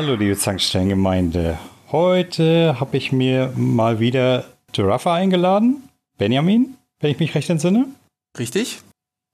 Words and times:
Hallo, 0.00 0.14
liebe 0.14 0.36
Zanksteingemeinde. 0.36 1.58
Heute 1.90 2.78
habe 2.78 2.96
ich 2.96 3.10
mir 3.10 3.52
mal 3.56 3.98
wieder 3.98 4.44
Giraffe 4.70 5.10
eingeladen. 5.10 5.88
Benjamin, 6.18 6.76
wenn 7.00 7.10
ich 7.10 7.18
mich 7.18 7.34
recht 7.34 7.50
entsinne. 7.50 7.86
Richtig. 8.38 8.78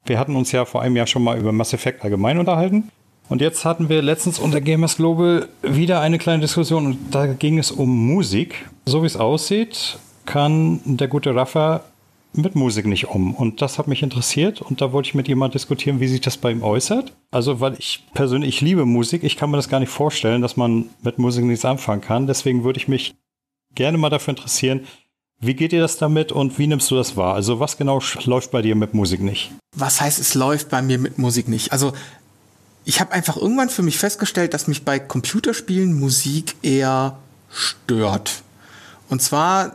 Wir 0.07 0.19
hatten 0.19 0.35
uns 0.35 0.53
ja 0.53 0.65
vor 0.65 0.81
einem 0.81 0.97
Jahr 0.97 1.07
schon 1.07 1.23
mal 1.23 1.39
über 1.39 1.53
Mass 1.53 1.75
Effect 1.75 2.03
allgemein 2.03 2.39
unterhalten. 2.39 2.89
Und 3.29 3.43
jetzt 3.43 3.67
hatten 3.67 3.91
wir 3.91 4.01
letztens 4.01 4.39
unter 4.39 4.63
Gamers 4.63 4.97
Global 4.97 5.51
wieder 5.61 6.01
eine 6.01 6.17
kleine 6.17 6.41
Diskussion 6.41 6.87
und 6.87 7.15
da 7.15 7.27
ging 7.27 7.59
es 7.59 7.71
um 7.71 7.91
Musik. 7.91 8.65
So 8.87 9.03
wie 9.03 9.07
es 9.07 9.19
aussieht, 9.19 9.99
kann 10.25 10.81
der 10.85 11.09
gute 11.09 11.35
Rafa 11.35 11.83
mit 12.37 12.55
Musik 12.55 12.87
nicht 12.87 13.09
um. 13.09 13.35
Und 13.35 13.63
das 13.63 13.79
hat 13.79 13.89
mich 13.89 14.03
interessiert 14.03 14.61
und 14.61 14.81
da 14.81 14.93
wollte 14.93 15.09
ich 15.09 15.15
mit 15.15 15.29
jemand 15.29 15.55
diskutieren, 15.55 16.01
wie 16.01 16.09
sich 16.09 16.21
das 16.21 16.37
bei 16.37 16.51
ihm 16.51 16.63
äußert. 16.63 17.13
Also, 17.31 17.61
weil 17.61 17.75
ich 17.79 18.05
persönlich 18.15 18.57
ich 18.57 18.61
liebe 18.61 18.85
Musik, 18.85 19.23
ich 19.25 19.37
kann 19.37 19.51
mir 19.51 19.57
das 19.57 19.69
gar 19.69 19.81
nicht 19.81 19.91
vorstellen, 19.91 20.43
dass 20.43 20.57
man 20.57 20.87
mit 21.03 21.19
Musik 21.19 21.45
nichts 21.45 21.65
anfangen 21.65 22.01
kann. 22.01 22.27
Deswegen 22.27 22.65
würde 22.65 22.79
ich 22.79 22.89
mich 22.89 23.15
gerne 23.75 23.99
mal 23.99 24.11
dafür 24.11 24.33
interessieren, 24.33 24.81
wie 25.41 25.55
geht 25.55 25.73
dir 25.73 25.81
das 25.81 25.99
damit 25.99 26.33
und 26.33 26.59
wie 26.59 26.67
nimmst 26.67 26.91
du 26.91 26.97
das 26.97 27.17
wahr? 27.17 27.35
Also, 27.35 27.61
was 27.61 27.77
genau 27.77 28.01
läuft 28.25 28.51
bei 28.51 28.63
dir 28.63 28.75
mit 28.75 28.95
Musik 28.95 29.21
nicht? 29.21 29.53
Was 29.77 30.01
heißt, 30.01 30.19
es 30.19 30.35
läuft 30.35 30.71
bei 30.71 30.83
mir 30.83 30.99
mit 30.99 31.19
Musik 31.19 31.49
nicht? 31.49 31.73
Also, 31.73 31.93
ich 32.85 33.01
habe 33.01 33.13
einfach 33.13 33.37
irgendwann 33.37 33.71
für 33.71 33.83
mich 33.83 33.99
festgestellt, 33.99 34.55
dass 34.55 34.69
mich 34.69 34.85
bei 34.85 34.99
Computerspielen 34.99 35.99
Musik 35.99 36.57
eher 36.63 37.19
stört. 37.51 38.43
Und 39.09 39.23
zwar 39.23 39.75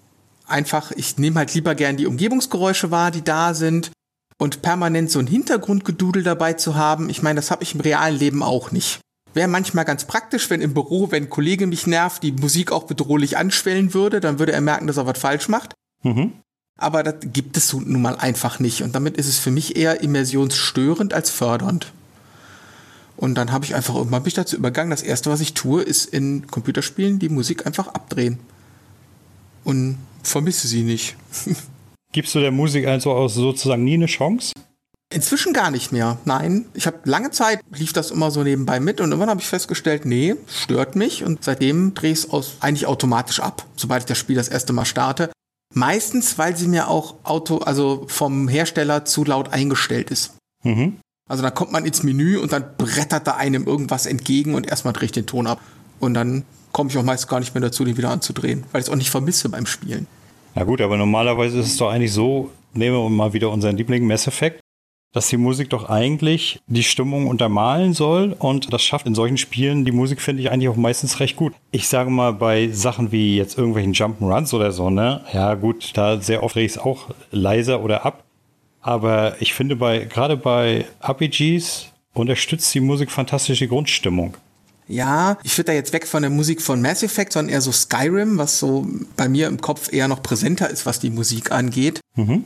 einfach, 0.50 0.92
ich 0.92 1.18
nehme 1.18 1.40
halt 1.40 1.54
lieber 1.54 1.76
gern 1.76 1.98
die 1.98 2.08
Umgebungsgeräusche 2.08 2.92
wahr, 2.92 3.12
die 3.12 3.24
da 3.24 3.54
sind. 3.54 3.92
Und 4.38 4.62
permanent 4.62 5.12
so 5.12 5.20
ein 5.20 5.28
Hintergrundgedudel 5.28 6.24
dabei 6.24 6.54
zu 6.54 6.76
haben, 6.76 7.10
ich 7.10 7.22
meine, 7.22 7.38
das 7.38 7.52
habe 7.52 7.64
ich 7.64 7.76
im 7.76 7.82
realen 7.82 8.18
Leben 8.18 8.42
auch 8.42 8.72
nicht. 8.72 9.02
Wäre 9.34 9.50
manchmal 9.50 9.86
ganz 9.86 10.06
praktisch, 10.06 10.50
wenn 10.50 10.62
im 10.62 10.74
Büro, 10.74 11.12
wenn 11.12 11.24
ein 11.24 11.30
Kollege 11.30 11.68
mich 11.68 11.88
nervt, 11.88 12.24
die 12.24 12.32
Musik 12.32 12.72
auch 12.72 12.84
bedrohlich 12.84 13.38
anschwellen 13.38 13.94
würde, 13.94 14.22
dann 14.22 14.40
würde 14.40 14.54
er 14.54 14.62
merken, 14.62 14.88
dass 14.88 14.98
er 14.98 15.06
was 15.06 15.20
falsch 15.20 15.50
macht. 15.50 15.74
Mhm. 16.04 16.34
Aber 16.78 17.04
das 17.04 17.16
gibt 17.22 17.58
es 17.58 17.74
nun 17.74 18.02
mal 18.02 18.16
einfach 18.16 18.60
nicht. 18.60 18.82
Und 18.82 18.96
damit 18.96 19.18
ist 19.18 19.28
es 19.28 19.38
für 19.38 19.52
mich 19.52 19.76
eher 19.76 20.02
immersionsstörend 20.02 21.14
als 21.14 21.30
fördernd. 21.30 21.92
Und 23.18 23.36
dann 23.36 23.52
habe 23.52 23.66
ich 23.66 23.76
einfach 23.76 23.96
irgendwann 23.96 24.24
mich 24.24 24.34
dazu 24.34 24.56
übergangen. 24.56 24.90
Das 24.90 25.04
erste, 25.04 25.30
was 25.30 25.42
ich 25.42 25.54
tue, 25.54 25.84
ist 25.84 26.06
in 26.06 26.48
Computerspielen 26.48 27.20
die 27.20 27.28
Musik 27.28 27.66
einfach 27.66 27.88
abdrehen. 27.88 28.40
Und 29.66 29.98
vermisse 30.24 30.68
sie 30.68 30.84
nicht. 30.84 31.16
Gibst 32.12 32.34
du 32.34 32.40
der 32.40 32.52
Musik 32.52 32.88
also 32.88 33.28
sozusagen 33.28 33.84
nie 33.84 33.94
eine 33.94 34.08
Chance? 34.08 34.54
Inzwischen 35.12 35.54
gar 35.54 35.72
nicht 35.72 35.92
mehr. 35.92 36.20
Nein, 36.26 36.66
ich 36.74 36.86
habe 36.86 37.00
lange 37.06 37.32
Zeit 37.32 37.62
lief 37.72 37.94
das 37.94 38.12
immer 38.12 38.30
so 38.30 38.44
nebenbei 38.44 38.80
mit 38.80 39.02
und 39.02 39.10
irgendwann 39.10 39.30
habe 39.30 39.42
ich 39.42 39.48
festgestellt, 39.48 40.06
nee, 40.06 40.36
stört 40.48 40.96
mich 40.96 41.24
und 41.24 41.44
seitdem 41.44 41.96
drehe 41.96 42.12
ich 42.12 42.32
es 42.32 42.54
eigentlich 42.60 42.86
automatisch 42.86 43.40
ab, 43.40 43.66
sobald 43.76 44.04
ich 44.04 44.06
das 44.06 44.20
Spiel 44.20 44.36
das 44.36 44.50
erste 44.50 44.72
Mal 44.72 44.86
starte. 44.86 45.32
Meistens, 45.74 46.38
weil 46.38 46.56
sie 46.56 46.68
mir 46.68 46.90
auch 46.90 47.16
Auto, 47.24 47.58
also 47.60 48.06
vom 48.08 48.48
Hersteller 48.48 49.06
zu 49.06 49.24
laut 49.24 49.50
eingestellt 49.50 50.12
ist. 50.12 50.34
Mhm. 50.64 51.00
Also 51.28 51.44
dann 51.44 51.54
kommt 51.54 51.72
man 51.72 51.86
ins 51.86 52.04
Menü 52.04 52.38
und 52.38 52.52
dann 52.52 52.76
brettert 52.78 53.28
da 53.28 53.36
einem 53.36 53.66
irgendwas 53.66 54.08
entgegen 54.08 54.56
und 54.56 54.68
erstmal 54.68 54.94
drehe 54.94 55.06
ich 55.06 55.12
den 55.12 55.28
Ton 55.28 55.48
ab. 55.48 55.60
Und 56.00 56.16
dann 56.16 56.44
komme 56.72 56.90
ich 56.90 56.98
auch 56.98 57.04
meist 57.04 57.28
gar 57.28 57.40
nicht 57.40 57.54
mehr 57.54 57.62
dazu, 57.62 57.84
den 57.84 57.98
wieder 57.98 58.10
anzudrehen, 58.10 58.64
weil 58.72 58.82
ich 58.82 58.88
es 58.88 58.92
auch 58.92 58.98
nicht 58.98 59.10
vermisse 59.10 59.50
beim 59.50 59.66
Spielen. 59.66 60.08
Ja 60.56 60.64
gut, 60.64 60.82
aber 60.82 60.98
normalerweise 60.98 61.60
ist 61.60 61.68
es 61.68 61.78
doch 61.78 61.90
eigentlich 61.90 62.14
so, 62.14 62.52
nehmen 62.74 62.96
wir 62.96 63.10
mal 63.10 63.34
wieder 63.34 63.50
unseren 63.50 63.78
Liebling 63.78 64.06
Mass 64.06 64.28
Effect, 64.28 64.60
dass 65.14 65.28
die 65.28 65.38
Musik 65.38 65.70
doch 65.72 65.90
eigentlich 65.90 66.60
die 66.68 66.84
Stimmung 66.84 67.28
untermalen 67.28 67.94
soll 67.94 68.36
und 68.38 68.72
das 68.72 68.84
schafft 68.84 69.08
in 69.08 69.16
solchen 69.16 69.38
Spielen 69.38 69.86
die 69.86 69.92
Musik, 69.92 70.22
finde 70.22 70.44
ich, 70.44 70.52
eigentlich 70.52 70.70
auch 70.70 70.76
meistens 70.76 71.20
recht 71.20 71.36
gut. 71.36 71.54
Ich 71.72 71.88
sage 71.88 72.12
mal, 72.12 72.34
bei 72.34 72.70
Sachen 72.70 73.12
wie 73.12 73.36
jetzt 73.36 73.58
irgendwelchen 73.58 73.94
Jump'n'Runs 73.94 74.54
oder 74.54 74.72
so, 74.72 74.90
ne, 74.90 75.22
ja 75.34 75.56
gut, 75.56 75.92
da 75.96 76.22
sehr 76.22 76.44
oft 76.44 76.56
drehe 76.56 76.66
ich 76.66 76.74
es 76.74 76.78
auch 76.78 77.08
leiser 77.32 77.82
oder 77.84 78.06
ab. 78.06 78.24
Aber 78.82 79.36
ich 79.40 79.54
finde 79.54 79.76
bei, 79.76 80.00
gerade 80.06 80.38
bei 80.38 80.86
RPGs 81.02 81.92
unterstützt 82.14 82.74
die 82.74 82.80
Musik 82.80 83.12
fantastisch 83.12 83.60
die 83.60 83.68
Grundstimmung. 83.68 84.36
Ja, 84.90 85.38
ich 85.44 85.56
würde 85.56 85.66
da 85.66 85.74
jetzt 85.74 85.94
weg 85.94 86.08
von 86.08 86.24
der 86.24 86.32
Musik 86.32 86.64
von 86.64 86.82
Mass 86.82 87.04
Effect, 87.04 87.34
sondern 87.34 87.54
eher 87.54 87.62
so 87.62 87.72
Skyrim, 87.72 88.40
was 88.40 88.58
so 88.58 88.88
bei 89.16 89.30
mir 89.30 89.48
im 89.48 89.62
Kopf 89.62 89.94
eher 89.94 90.08
noch 90.08 90.24
präsenter 90.24 90.68
ist, 90.68 90.88
was 90.88 91.00
die 91.00 91.12
Musik 91.12 91.52
angeht. 91.52 92.02
Mhm. 92.16 92.44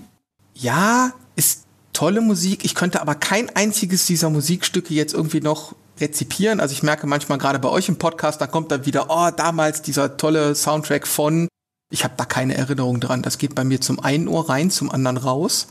Ja, 0.54 1.14
ist 1.38 1.64
tolle 1.94 2.20
Musik. 2.20 2.66
Ich 2.66 2.76
könnte 2.76 3.02
aber 3.02 3.16
kein 3.16 3.50
einziges 3.56 4.06
dieser 4.08 4.30
Musikstücke 4.30 4.94
jetzt 4.94 5.14
irgendwie 5.14 5.40
noch 5.40 5.74
rezipieren. 6.02 6.60
Also 6.60 6.74
ich 6.74 6.84
merke 6.84 7.08
manchmal 7.08 7.38
gerade 7.38 7.60
bei 7.60 7.70
euch 7.70 7.88
im 7.88 7.96
Podcast, 7.96 8.42
da 8.42 8.48
kommt 8.48 8.72
dann 8.72 8.86
wieder, 8.86 9.06
oh, 9.10 9.32
damals 9.32 9.82
dieser 9.82 10.18
tolle 10.18 10.54
Soundtrack 10.54 11.08
von. 11.08 11.48
Ich 11.92 12.04
habe 12.04 12.16
da 12.18 12.26
keine 12.26 12.58
Erinnerung 12.58 13.00
dran. 13.00 13.22
Das 13.22 13.38
geht 13.38 13.56
bei 13.56 13.64
mir 13.64 13.80
zum 13.80 14.02
einen 14.02 14.28
Ohr 14.28 14.50
rein, 14.50 14.70
zum 14.70 14.92
anderen 14.92 15.16
raus 15.16 15.68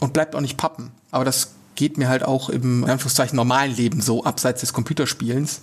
und 0.00 0.14
bleibt 0.14 0.34
auch 0.34 0.40
nicht 0.40 0.56
pappen. 0.56 0.92
Aber 1.10 1.26
das 1.26 1.50
geht 1.76 1.98
mir 1.98 2.08
halt 2.08 2.24
auch 2.24 2.48
im 2.48 2.84
Anführungszeichen 2.84 3.36
normalen 3.36 3.74
Leben 3.74 4.00
so, 4.00 4.24
abseits 4.24 4.60
des 4.60 4.72
Computerspielens. 4.72 5.62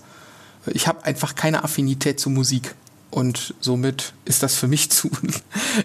Ich 0.66 0.86
habe 0.86 1.04
einfach 1.04 1.34
keine 1.34 1.64
Affinität 1.64 2.18
zu 2.18 2.30
Musik. 2.30 2.74
Und 3.10 3.54
somit 3.60 4.12
ist 4.24 4.42
das 4.42 4.56
für 4.56 4.66
mich 4.66 4.90
zu, 4.90 5.08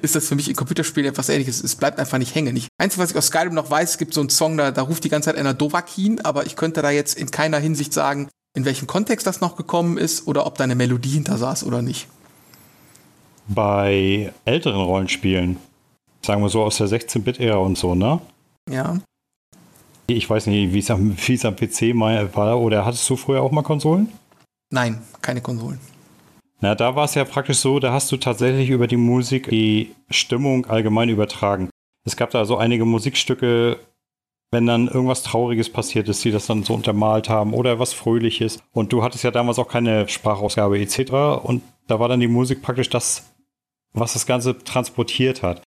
ist 0.02 0.16
das 0.16 0.28
für 0.28 0.36
mich 0.36 0.50
in 0.50 0.56
Computerspielen 0.56 1.10
etwas 1.10 1.30
ähnliches. 1.30 1.64
Es 1.64 1.76
bleibt 1.76 2.00
einfach 2.00 2.18
nicht 2.18 2.34
hängen. 2.34 2.56
Ich, 2.56 2.70
Einzige, 2.80 3.04
was 3.04 3.12
ich 3.12 3.18
aus 3.18 3.28
Skyrim 3.28 3.54
noch 3.54 3.70
weiß, 3.70 3.92
es 3.92 3.98
gibt 4.00 4.16
so 4.16 4.22
einen 4.22 4.30
Song, 4.30 4.58
da, 4.58 4.72
da 4.72 4.82
ruft 4.82 5.04
die 5.04 5.10
ganze 5.10 5.30
Zeit 5.30 5.38
einer 5.38 5.54
Dovakin, 5.54 6.22
aber 6.22 6.48
ich 6.48 6.56
könnte 6.56 6.82
da 6.82 6.90
jetzt 6.90 7.18
in 7.18 7.30
keiner 7.30 7.60
Hinsicht 7.60 7.94
sagen, 7.94 8.30
in 8.56 8.66
welchem 8.66 8.88
Kontext 8.88 9.28
das 9.28 9.42
noch 9.42 9.56
gekommen 9.56 9.98
ist 9.98 10.28
oder 10.28 10.48
ob 10.48 10.58
da 10.58 10.64
eine 10.64 10.76
Melodie 10.76 11.10
hinter 11.10 11.38
saß 11.38 11.66
oder 11.66 11.84
nicht. 11.84 12.08
Bei 13.48 14.34
älteren 14.46 14.82
Rollenspielen, 14.82 15.58
sagen 16.24 16.42
wir 16.42 16.50
so 16.50 16.64
aus 16.64 16.78
der 16.78 16.88
16-Bit-Ära 16.88 17.58
und 17.58 17.78
so, 17.78 17.94
ne? 17.96 18.22
Ja. 18.70 18.98
Ich 20.10 20.30
weiß 20.30 20.48
nicht, 20.48 20.74
wie 20.74 20.80
es 20.80 20.90
am, 20.90 21.16
am 21.44 21.56
PC 21.56 21.94
mal 21.94 22.36
war. 22.36 22.60
Oder 22.60 22.86
hattest 22.86 23.08
du 23.10 23.16
früher 23.16 23.42
auch 23.42 23.52
mal 23.52 23.62
Konsolen? 23.62 24.12
Nein, 24.72 25.02
keine 25.22 25.42
Konsolen. 25.42 25.80
Na, 26.62 26.76
da 26.76 26.96
war 26.96 27.06
es 27.06 27.16
ja 27.16 27.24
praktisch 27.26 27.58
so, 27.58 27.80
da 27.80 27.94
hast 27.94 28.12
du 28.12 28.18
tatsächlich 28.18 28.70
über 28.70 28.88
die 28.88 28.98
Musik 28.98 29.50
die 29.50 29.96
Stimmung 30.10 30.66
allgemein 30.66 31.10
übertragen. 31.10 31.70
Es 32.06 32.18
gab 32.18 32.32
da 32.32 32.44
so 32.46 32.58
einige 32.58 32.86
Musikstücke, 32.86 33.80
wenn 34.52 34.66
dann 34.66 34.88
irgendwas 34.88 35.24
Trauriges 35.24 35.72
passiert 35.72 36.10
ist, 36.10 36.26
die 36.26 36.32
das 36.32 36.48
dann 36.48 36.64
so 36.64 36.74
untermalt 36.74 37.30
haben 37.30 37.54
oder 37.54 37.80
was 37.80 37.94
Fröhliches. 37.94 38.60
Und 38.72 38.92
du 38.92 39.04
hattest 39.04 39.24
ja 39.24 39.32
damals 39.32 39.60
auch 39.60 39.68
keine 39.68 40.08
Sprachausgabe 40.08 40.80
etc. 40.80 41.12
Und 41.44 41.62
da 41.88 42.00
war 42.00 42.10
dann 42.10 42.20
die 42.20 42.28
Musik 42.28 42.62
praktisch 42.62 42.90
das, 42.90 43.32
was 43.94 44.14
das 44.14 44.26
Ganze 44.26 44.58
transportiert 44.64 45.44
hat 45.44 45.62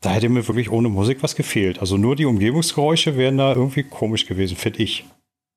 da 0.00 0.10
hätte 0.10 0.28
mir 0.28 0.46
wirklich 0.46 0.70
ohne 0.70 0.88
Musik 0.88 1.22
was 1.22 1.34
gefehlt. 1.34 1.80
Also 1.80 1.96
nur 1.96 2.16
die 2.16 2.26
Umgebungsgeräusche 2.26 3.16
wären 3.16 3.38
da 3.38 3.54
irgendwie 3.54 3.82
komisch 3.82 4.26
gewesen, 4.26 4.56
finde 4.56 4.82
ich. 4.82 5.04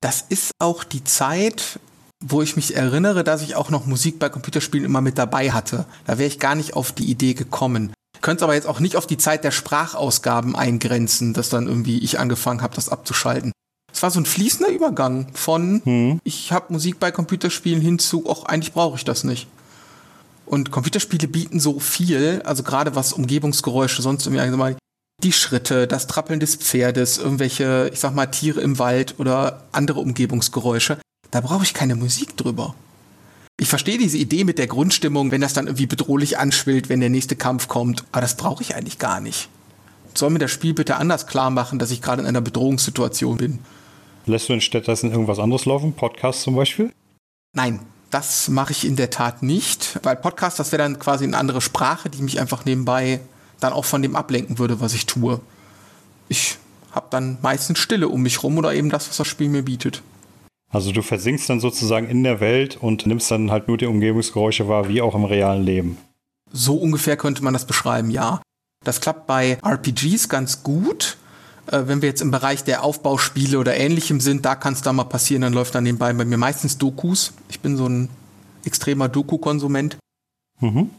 Das 0.00 0.20
ist 0.28 0.50
auch 0.58 0.82
die 0.82 1.04
Zeit, 1.04 1.78
wo 2.20 2.42
ich 2.42 2.56
mich 2.56 2.74
erinnere, 2.74 3.22
dass 3.24 3.42
ich 3.42 3.54
auch 3.54 3.70
noch 3.70 3.86
Musik 3.86 4.18
bei 4.18 4.28
Computerspielen 4.28 4.84
immer 4.84 5.00
mit 5.00 5.16
dabei 5.16 5.52
hatte. 5.52 5.86
Da 6.06 6.18
wäre 6.18 6.28
ich 6.28 6.40
gar 6.40 6.54
nicht 6.54 6.74
auf 6.74 6.92
die 6.92 7.10
Idee 7.10 7.34
gekommen. 7.34 7.92
Könnte 8.20 8.44
aber 8.44 8.54
jetzt 8.54 8.66
auch 8.66 8.80
nicht 8.80 8.96
auf 8.96 9.06
die 9.06 9.16
Zeit 9.16 9.44
der 9.44 9.50
Sprachausgaben 9.50 10.54
eingrenzen, 10.56 11.34
dass 11.34 11.48
dann 11.48 11.66
irgendwie 11.66 11.98
ich 11.98 12.18
angefangen 12.18 12.62
habe, 12.62 12.74
das 12.74 12.88
abzuschalten. 12.88 13.52
Es 13.92 14.02
war 14.02 14.10
so 14.10 14.20
ein 14.20 14.26
fließender 14.26 14.72
Übergang 14.72 15.26
von 15.34 15.82
hm. 15.84 16.20
ich 16.24 16.50
habe 16.52 16.72
Musik 16.72 16.98
bei 16.98 17.10
Computerspielen 17.10 17.80
hinzu, 17.80 18.26
auch 18.28 18.44
eigentlich 18.46 18.72
brauche 18.72 18.96
ich 18.96 19.04
das 19.04 19.22
nicht. 19.22 19.48
Und 20.52 20.70
Computerspiele 20.70 21.28
bieten 21.28 21.60
so 21.60 21.80
viel, 21.80 22.42
also 22.44 22.62
gerade 22.62 22.94
was 22.94 23.14
Umgebungsgeräusche, 23.14 24.02
sonst 24.02 24.26
irgendwie 24.26 24.54
mal 24.54 24.76
die 25.22 25.32
Schritte, 25.32 25.86
das 25.86 26.08
Trappeln 26.08 26.40
des 26.40 26.56
Pferdes, 26.56 27.16
irgendwelche, 27.16 27.88
ich 27.90 28.00
sag 28.00 28.14
mal, 28.14 28.26
Tiere 28.26 28.60
im 28.60 28.78
Wald 28.78 29.14
oder 29.18 29.64
andere 29.72 30.00
Umgebungsgeräusche. 30.00 30.98
Da 31.30 31.40
brauche 31.40 31.62
ich 31.62 31.72
keine 31.72 31.94
Musik 31.94 32.36
drüber. 32.36 32.74
Ich 33.58 33.68
verstehe 33.68 33.96
diese 33.96 34.18
Idee 34.18 34.44
mit 34.44 34.58
der 34.58 34.66
Grundstimmung, 34.66 35.30
wenn 35.30 35.40
das 35.40 35.54
dann 35.54 35.68
irgendwie 35.68 35.86
bedrohlich 35.86 36.36
anschwillt, 36.36 36.90
wenn 36.90 37.00
der 37.00 37.08
nächste 37.08 37.34
Kampf 37.34 37.68
kommt, 37.68 38.04
aber 38.12 38.20
das 38.20 38.36
brauche 38.36 38.62
ich 38.62 38.74
eigentlich 38.74 38.98
gar 38.98 39.22
nicht. 39.22 39.48
Soll 40.12 40.28
mir 40.28 40.38
das 40.38 40.50
Spiel 40.50 40.74
bitte 40.74 40.96
anders 40.96 41.26
klar 41.26 41.48
machen, 41.48 41.78
dass 41.78 41.90
ich 41.90 42.02
gerade 42.02 42.20
in 42.20 42.28
einer 42.28 42.42
Bedrohungssituation 42.42 43.38
bin? 43.38 43.60
Lässt 44.26 44.50
du 44.50 44.52
in 44.52 44.60
stattdessen 44.60 45.12
irgendwas 45.12 45.38
anderes 45.38 45.64
laufen? 45.64 45.94
Podcast 45.94 46.42
zum 46.42 46.56
Beispiel? 46.56 46.92
Nein, 47.54 47.80
das 48.12 48.48
mache 48.48 48.72
ich 48.72 48.84
in 48.86 48.94
der 48.94 49.10
Tat 49.10 49.42
nicht, 49.42 49.98
weil 50.02 50.16
Podcast, 50.16 50.58
das 50.58 50.70
wäre 50.70 50.82
dann 50.82 50.98
quasi 50.98 51.24
eine 51.24 51.36
andere 51.36 51.62
Sprache, 51.62 52.10
die 52.10 52.22
mich 52.22 52.38
einfach 52.38 52.64
nebenbei 52.64 53.20
dann 53.58 53.72
auch 53.72 53.86
von 53.86 54.02
dem 54.02 54.16
ablenken 54.16 54.58
würde, 54.58 54.80
was 54.80 54.92
ich 54.92 55.06
tue. 55.06 55.40
Ich 56.28 56.58
habe 56.92 57.06
dann 57.10 57.38
meistens 57.40 57.78
Stille 57.78 58.08
um 58.08 58.22
mich 58.22 58.42
rum 58.42 58.58
oder 58.58 58.74
eben 58.74 58.90
das, 58.90 59.08
was 59.08 59.16
das 59.16 59.26
Spiel 59.26 59.48
mir 59.48 59.62
bietet. 59.62 60.02
Also 60.70 60.92
du 60.92 61.00
versinkst 61.00 61.48
dann 61.48 61.60
sozusagen 61.60 62.06
in 62.06 62.22
der 62.22 62.40
Welt 62.40 62.76
und 62.80 63.06
nimmst 63.06 63.30
dann 63.30 63.50
halt 63.50 63.68
nur 63.68 63.78
die 63.78 63.86
Umgebungsgeräusche 63.86 64.68
wahr, 64.68 64.88
wie 64.88 65.00
auch 65.00 65.14
im 65.14 65.24
realen 65.24 65.62
Leben. 65.62 65.96
So 66.52 66.76
ungefähr 66.76 67.16
könnte 67.16 67.42
man 67.42 67.54
das 67.54 67.66
beschreiben, 67.66 68.10
ja. 68.10 68.42
Das 68.84 69.00
klappt 69.00 69.26
bei 69.26 69.58
RPGs 69.64 70.28
ganz 70.28 70.62
gut. 70.62 71.16
Äh, 71.66 71.82
wenn 71.86 72.02
wir 72.02 72.08
jetzt 72.08 72.22
im 72.22 72.30
Bereich 72.30 72.64
der 72.64 72.82
Aufbauspiele 72.82 73.58
oder 73.58 73.76
ähnlichem 73.76 74.20
sind, 74.20 74.44
da 74.44 74.54
kann 74.54 74.72
es 74.72 74.82
da 74.82 74.92
mal 74.92 75.04
passieren, 75.04 75.42
dann 75.42 75.52
läuft 75.52 75.74
dann 75.74 75.84
nebenbei 75.84 76.12
bei 76.12 76.24
mir 76.24 76.38
meistens 76.38 76.78
Dokus. 76.78 77.32
Ich 77.48 77.60
bin 77.60 77.76
so 77.76 77.86
ein 77.86 78.08
extremer 78.64 79.08
Doku-Konsument. 79.08 79.96
Mhm. 80.60 80.90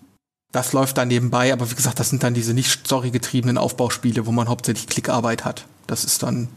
Das 0.51 0.71
läuft 0.71 0.97
dann 0.97 1.07
nebenbei, 1.07 1.51
aber 1.51 1.71
wie 1.71 1.75
gesagt, 1.75 1.99
das 1.99 2.09
sind 2.09 2.23
dann 2.23 2.35
diese 2.35 2.53
nicht 2.53 2.69
storygetriebenen 2.69 3.57
Aufbauspiele, 3.57 4.27
wo 4.27 4.31
man 4.31 4.47
hauptsächlich 4.47 4.87
Klickarbeit 4.87 5.45
hat. 5.45 5.65
Das 5.87 6.05
ist 6.05 6.21
dann 6.21 6.47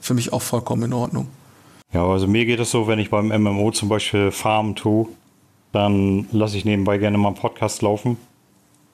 für 0.00 0.14
mich 0.14 0.32
auch 0.32 0.42
vollkommen 0.42 0.84
in 0.84 0.92
Ordnung. 0.92 1.28
Ja, 1.92 2.06
also 2.06 2.26
mir 2.26 2.46
geht 2.46 2.60
es 2.60 2.70
so, 2.70 2.88
wenn 2.88 2.98
ich 2.98 3.10
beim 3.10 3.28
MMO 3.28 3.70
zum 3.72 3.88
Beispiel 3.88 4.30
Farm 4.30 4.74
tue, 4.74 5.08
dann 5.72 6.26
lasse 6.32 6.56
ich 6.56 6.64
nebenbei 6.64 6.98
gerne 6.98 7.18
mal 7.18 7.28
einen 7.28 7.36
Podcast 7.36 7.82
laufen. 7.82 8.16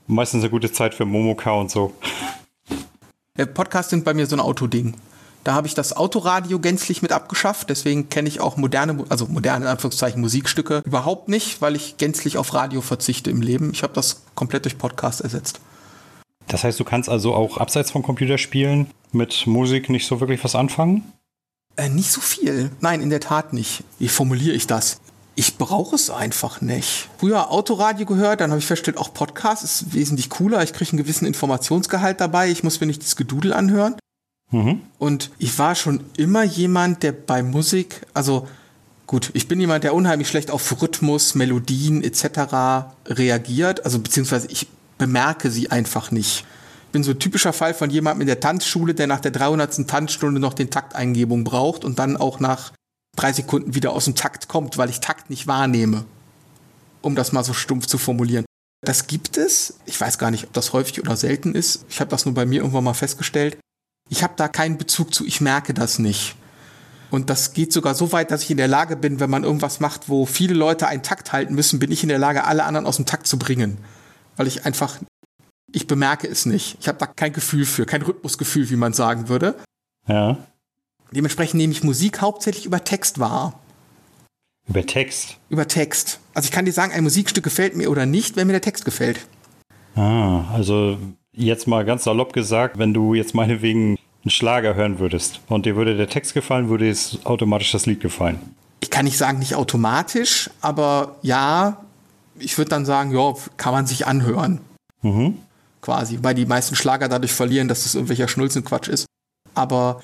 Meistens 0.09 0.43
eine 0.43 0.51
gute 0.51 0.73
Zeit 0.73 0.95
für 0.95 1.05
Momoka 1.05 1.53
und 1.53 1.71
so. 1.71 1.93
Podcasts 3.55 3.91
sind 3.91 4.05
bei 4.05 4.13
mir 4.13 4.27
so 4.27 4.37
ein 4.37 4.41
Autoding. 4.41 4.95
Da 5.43 5.55
habe 5.55 5.67
ich 5.67 5.75
das 5.75 5.97
Autoradio 5.97 6.61
gänzlich 6.61 7.03
mit 7.03 7.13
abgeschafft, 7.13 7.71
deswegen 7.71 8.09
kenne 8.09 8.29
ich 8.29 8.41
auch 8.41 8.57
moderne, 8.57 9.05
also 9.09 9.27
moderne 9.27 9.65
in 9.65 9.71
Anführungszeichen 9.71 10.21
Musikstücke 10.21 10.83
überhaupt 10.85 11.29
nicht, 11.29 11.61
weil 11.61 11.75
ich 11.75 11.97
gänzlich 11.97 12.37
auf 12.37 12.55
Radio 12.55 12.81
verzichte 12.81 13.31
im 13.31 13.41
Leben. 13.41 13.73
Ich 13.73 13.83
habe 13.83 13.95
das 13.95 14.23
komplett 14.35 14.67
durch 14.67 14.79
Podcast 14.79 15.23
ersetzt. 15.23 15.61
Das 16.47 16.63
heißt, 16.63 16.79
du 16.79 16.85
kannst 16.85 17.09
also 17.09 17.35
auch 17.35 17.57
abseits 17.57 17.91
von 17.91 18.03
Computerspielen 18.03 18.89
mit 19.11 19.47
Musik 19.47 19.89
nicht 19.89 20.07
so 20.07 20.21
wirklich 20.21 20.45
was 20.45 20.55
anfangen? 20.55 21.13
Äh, 21.77 21.89
nicht 21.89 22.13
so 22.13 22.21
viel. 22.21 22.71
Nein, 22.81 23.01
in 23.01 23.11
der 23.11 23.21
Tat 23.21 23.53
nicht. 23.53 23.83
Wie 23.99 24.09
formuliere 24.09 24.55
ich 24.55 24.67
das? 24.67 25.01
Ich 25.35 25.57
brauche 25.57 25.97
es 25.97 26.11
einfach 26.11 26.61
nicht. 26.61 27.09
Früher 27.19 27.51
Autoradio 27.51 28.05
gehört, 28.05 28.41
dann 28.41 28.51
habe 28.51 28.59
ich 28.59 28.67
festgestellt, 28.67 28.99
auch 28.99 29.15
Podcast 29.15 29.65
ist 29.65 29.95
wesentlich 29.95 30.29
cooler. 30.29 30.63
Ich 30.63 30.75
kriege 30.75 30.91
einen 30.91 30.99
gewissen 30.99 31.25
Informationsgehalt 31.25 32.21
dabei. 32.21 32.51
Ich 32.51 32.63
muss 32.63 32.81
mir 32.81 32.87
nicht 32.87 33.03
das 33.03 33.17
Gedudel 33.17 33.53
anhören. 33.53 33.97
Mhm. 34.51 34.83
Und 34.99 35.31
ich 35.39 35.59
war 35.59 35.75
schon 35.75 36.05
immer 36.17 36.43
jemand, 36.43 37.03
der 37.03 37.13
bei 37.13 37.43
Musik, 37.43 38.07
also 38.13 38.47
gut, 39.07 39.31
ich 39.33 39.49
bin 39.49 39.59
jemand, 39.59 39.85
der 39.85 39.95
unheimlich 39.95 40.29
schlecht 40.29 40.51
auf 40.51 40.83
Rhythmus, 40.83 41.35
Melodien 41.35 42.05
etc. 42.05 42.87
reagiert, 43.07 43.85
also 43.85 43.99
beziehungsweise 43.99 44.49
ich 44.51 44.69
bemerke 44.99 45.51
sie 45.51 45.71
einfach 45.71 46.11
nicht. 46.11 46.45
Ich 46.87 46.93
bin 46.93 47.03
so 47.03 47.13
ein 47.13 47.19
typischer 47.19 47.55
Fall 47.55 47.73
von 47.73 47.89
jemandem 47.89 48.21
in 48.21 48.27
der 48.27 48.41
Tanzschule, 48.41 48.93
der 48.93 49.07
nach 49.07 49.21
der 49.21 49.31
300. 49.31 49.89
Tanzstunde 49.89 50.39
noch 50.39 50.53
den 50.53 50.69
Takteingebung 50.69 51.43
braucht 51.43 51.87
und 51.87 51.99
dann 51.99 52.19
auch 52.19 52.39
nach 52.39 52.73
drei 53.17 53.33
Sekunden 53.33 53.75
wieder 53.75 53.93
aus 53.93 54.07
dem 54.07 54.15
Takt 54.15 54.49
kommt, 54.49 54.79
weil 54.79 54.91
ich 54.91 55.01
Takt 55.01 55.31
nicht 55.31 55.47
wahrnehme. 55.47 56.05
Um 57.01 57.15
das 57.15 57.33
mal 57.33 57.45
so 57.45 57.53
stumpf 57.53 57.87
zu 57.87 57.99
formulieren. 57.99 58.45
Das 58.85 59.07
gibt 59.07 59.37
es. 59.37 59.79
Ich 59.87 60.01
weiß 60.01 60.19
gar 60.19 60.31
nicht, 60.31 60.45
ob 60.45 60.53
das 60.53 60.73
häufig 60.73 61.01
oder 61.01 61.17
selten 61.17 61.55
ist. 61.55 61.85
Ich 61.89 62.01
habe 62.01 62.11
das 62.11 62.25
nur 62.25 62.35
bei 62.35 62.47
mir 62.47 62.61
irgendwann 62.61 62.85
mal 62.85 62.95
festgestellt. 62.95 63.59
Ich 64.09 64.23
habe 64.23 64.35
da 64.37 64.49
keinen 64.49 64.79
Bezug 64.79 65.15
zu, 65.15 65.25
ich 65.25 65.41
merke 65.41 65.73
das 65.73 65.99
nicht. 65.99 66.37
Und 67.11 67.29
das 67.29 67.53
geht 67.53 67.73
sogar 67.73 67.95
so 67.95 68.11
weit, 68.13 68.31
dass 68.31 68.43
ich 68.43 68.51
in 68.51 68.57
der 68.57 68.69
Lage 68.69 68.97
bin, 68.97 69.21
wenn 69.21 69.31
man 69.31 69.45
irgendwas 69.45 69.81
macht, 69.81 70.09
wo 70.09 70.27
viele 70.27 70.55
Leute 70.55 70.89
einen 70.89 71.03
Takt 71.03 71.33
halten 71.33 71.55
müssen, 71.55 71.79
bin 71.79 71.93
ich 71.93 72.03
in 72.03 72.09
der 72.09 72.19
Lage, 72.19 72.45
alle 72.45 72.65
anderen 72.65 72.87
aus 72.87 72.97
dem 72.97 73.07
Takt 73.07 73.27
zu 73.27 73.39
bringen. 73.39 73.79
Weil 74.37 74.47
ich 74.47 74.65
einfach, 74.65 74.99
ich 75.71 75.87
bemerke 75.87 76.27
es 76.27 76.47
nicht. 76.47 76.79
Ich 76.81 76.89
habe 76.89 76.99
da 76.99 77.07
kein 77.07 77.33
Gefühl 77.33 77.67
für, 77.67 77.85
kein 77.85 78.03
Rhythmusgefühl, 78.03 78.71
wie 78.71 78.77
man 78.77 78.95
sagen 78.95 79.29
würde. 79.29 79.57
Ja. 80.09 80.39
Dementsprechend 81.13 81.59
nehme 81.59 81.73
ich 81.73 81.85
Musik 81.85 82.21
hauptsächlich 82.21 82.67
über 82.67 82.85
Text 82.85 83.19
wahr. 83.19 83.61
Über 84.69 84.87
Text? 84.87 85.37
Über 85.49 85.69
Text. 85.69 86.21
Also 86.35 86.47
ich 86.47 86.53
kann 86.53 86.65
dir 86.65 86.73
sagen, 86.73 86.93
ein 86.93 87.03
Musikstück 87.03 87.45
gefällt 87.45 87.77
mir 87.77 87.91
oder 87.91 88.07
nicht, 88.07 88.37
wenn 88.37 88.47
mir 88.47 88.55
der 88.55 88.63
Text 88.63 88.85
gefällt. 88.85 89.27
Ah, 89.95 90.45
also 90.53 90.99
jetzt 91.33 91.67
mal 91.67 91.85
ganz 91.85 92.05
salopp 92.05 92.33
gesagt, 92.33 92.79
wenn 92.79 92.95
du 92.95 93.15
jetzt 93.15 93.35
meinetwegen 93.35 93.99
einen 94.25 94.31
Schlager 94.31 94.75
hören 94.75 94.99
würdest 94.99 95.41
und 95.49 95.67
dir 95.67 95.77
würde 95.77 95.97
der 95.97 96.09
Text 96.09 96.35
gefallen, 96.35 96.69
würde 96.69 96.89
es 96.89 97.19
automatisch 97.25 97.73
das 97.73 97.87
Lied 97.87 98.01
gefallen. 98.01 98.39
Ich 98.81 98.91
kann 98.91 99.05
nicht 99.05 99.19
sagen, 99.19 99.39
nicht 99.39 99.55
automatisch, 99.55 100.51
aber 100.61 101.17
ja, 101.23 101.85
ich 102.39 102.57
würde 102.57 102.69
dann 102.69 102.85
sagen, 102.85 103.13
ja, 103.13 103.35
kann 103.57 103.73
man 103.73 103.87
sich 103.87 104.07
anhören. 104.07 104.61
Mhm. 105.03 105.39
Quasi, 105.81 106.21
weil 106.23 106.35
die 106.35 106.47
meisten 106.47 106.77
Schlager 106.77 107.09
dadurch 107.09 107.33
verlieren, 107.33 107.69
dass 107.69 107.83
das 107.83 107.95
irgendwelcher 107.95 108.29
Schnulzenquatsch 108.29 108.89
ist. 108.89 109.07
Aber 109.55 110.03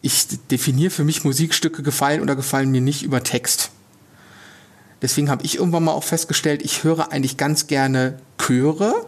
ich 0.00 0.26
definiere 0.50 0.90
für 0.90 1.04
mich 1.04 1.24
Musikstücke 1.24 1.82
gefallen 1.82 2.20
oder 2.20 2.36
gefallen 2.36 2.70
mir 2.70 2.80
nicht 2.80 3.02
über 3.02 3.22
Text. 3.22 3.70
Deswegen 5.02 5.30
habe 5.30 5.44
ich 5.44 5.56
irgendwann 5.56 5.84
mal 5.84 5.92
auch 5.92 6.04
festgestellt, 6.04 6.62
ich 6.62 6.84
höre 6.84 7.12
eigentlich 7.12 7.36
ganz 7.36 7.66
gerne 7.66 8.18
Chöre, 8.36 9.06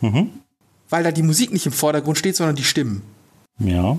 mhm. 0.00 0.30
weil 0.88 1.04
da 1.04 1.12
die 1.12 1.22
Musik 1.22 1.52
nicht 1.52 1.66
im 1.66 1.72
Vordergrund 1.72 2.18
steht, 2.18 2.36
sondern 2.36 2.56
die 2.56 2.64
Stimmen. 2.64 3.02
Ja. 3.58 3.98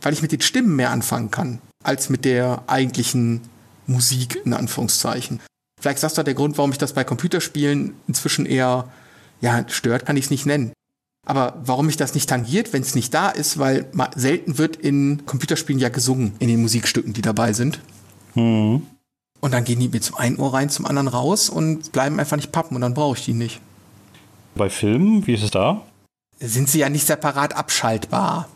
Weil 0.00 0.12
ich 0.12 0.22
mit 0.22 0.32
den 0.32 0.40
Stimmen 0.40 0.74
mehr 0.74 0.90
anfangen 0.90 1.30
kann, 1.30 1.60
als 1.84 2.08
mit 2.08 2.24
der 2.24 2.64
eigentlichen 2.66 3.42
Musik, 3.86 4.42
in 4.44 4.52
Anführungszeichen. 4.52 5.40
Vielleicht 5.80 6.00
sagst 6.00 6.18
du 6.18 6.22
der 6.22 6.34
Grund, 6.34 6.58
warum 6.58 6.72
ich 6.72 6.78
das 6.78 6.94
bei 6.94 7.04
Computerspielen 7.04 7.94
inzwischen 8.08 8.46
eher, 8.46 8.90
ja, 9.40 9.68
stört, 9.68 10.06
kann 10.06 10.16
ich 10.16 10.24
es 10.24 10.30
nicht 10.30 10.46
nennen. 10.46 10.72
Aber 11.26 11.60
warum 11.64 11.86
mich 11.86 11.96
das 11.96 12.14
nicht 12.14 12.28
tangiert, 12.28 12.72
wenn 12.72 12.82
es 12.82 12.94
nicht 12.94 13.12
da 13.12 13.28
ist, 13.28 13.58
weil 13.58 13.86
selten 14.14 14.58
wird 14.58 14.76
in 14.76 15.26
Computerspielen 15.26 15.80
ja 15.80 15.88
gesungen, 15.88 16.34
in 16.38 16.48
den 16.48 16.62
Musikstücken, 16.62 17.12
die 17.12 17.22
dabei 17.22 17.52
sind. 17.52 17.80
Mhm. 18.34 18.82
Und 19.40 19.52
dann 19.52 19.64
gehen 19.64 19.80
die 19.80 19.88
mir 19.88 20.00
zum 20.00 20.16
einen 20.16 20.38
Ohr 20.38 20.54
rein, 20.54 20.70
zum 20.70 20.86
anderen 20.86 21.08
raus 21.08 21.50
und 21.50 21.92
bleiben 21.92 22.18
einfach 22.20 22.36
nicht 22.36 22.52
pappen 22.52 22.76
und 22.76 22.80
dann 22.80 22.94
brauche 22.94 23.18
ich 23.18 23.24
die 23.24 23.34
nicht. 23.34 23.60
Bei 24.54 24.70
Filmen, 24.70 25.26
wie 25.26 25.34
ist 25.34 25.42
es 25.42 25.50
da? 25.50 25.82
Sind 26.38 26.70
sie 26.70 26.78
ja 26.78 26.88
nicht 26.88 27.06
separat 27.06 27.56
abschaltbar. 27.56 28.48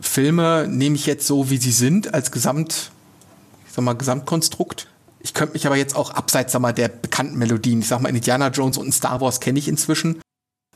Filme 0.00 0.66
nehme 0.68 0.96
ich 0.96 1.06
jetzt 1.06 1.26
so, 1.26 1.48
wie 1.48 1.56
sie 1.56 1.70
sind, 1.70 2.12
als 2.12 2.32
Gesamt, 2.32 2.90
ich 3.66 3.72
sag 3.72 3.84
mal, 3.84 3.94
Gesamtkonstrukt. 3.94 4.88
Ich 5.20 5.32
könnte 5.32 5.54
mich 5.54 5.66
aber 5.66 5.76
jetzt 5.76 5.96
auch 5.96 6.10
abseits 6.10 6.52
sag 6.52 6.60
mal, 6.60 6.72
der 6.72 6.88
bekannten 6.88 7.38
Melodien, 7.38 7.80
ich 7.80 7.88
sag 7.88 8.00
mal, 8.00 8.08
Indiana 8.08 8.48
Jones 8.48 8.78
und 8.78 8.92
Star 8.92 9.20
Wars 9.20 9.40
kenne 9.40 9.58
ich 9.58 9.68
inzwischen. 9.68 10.20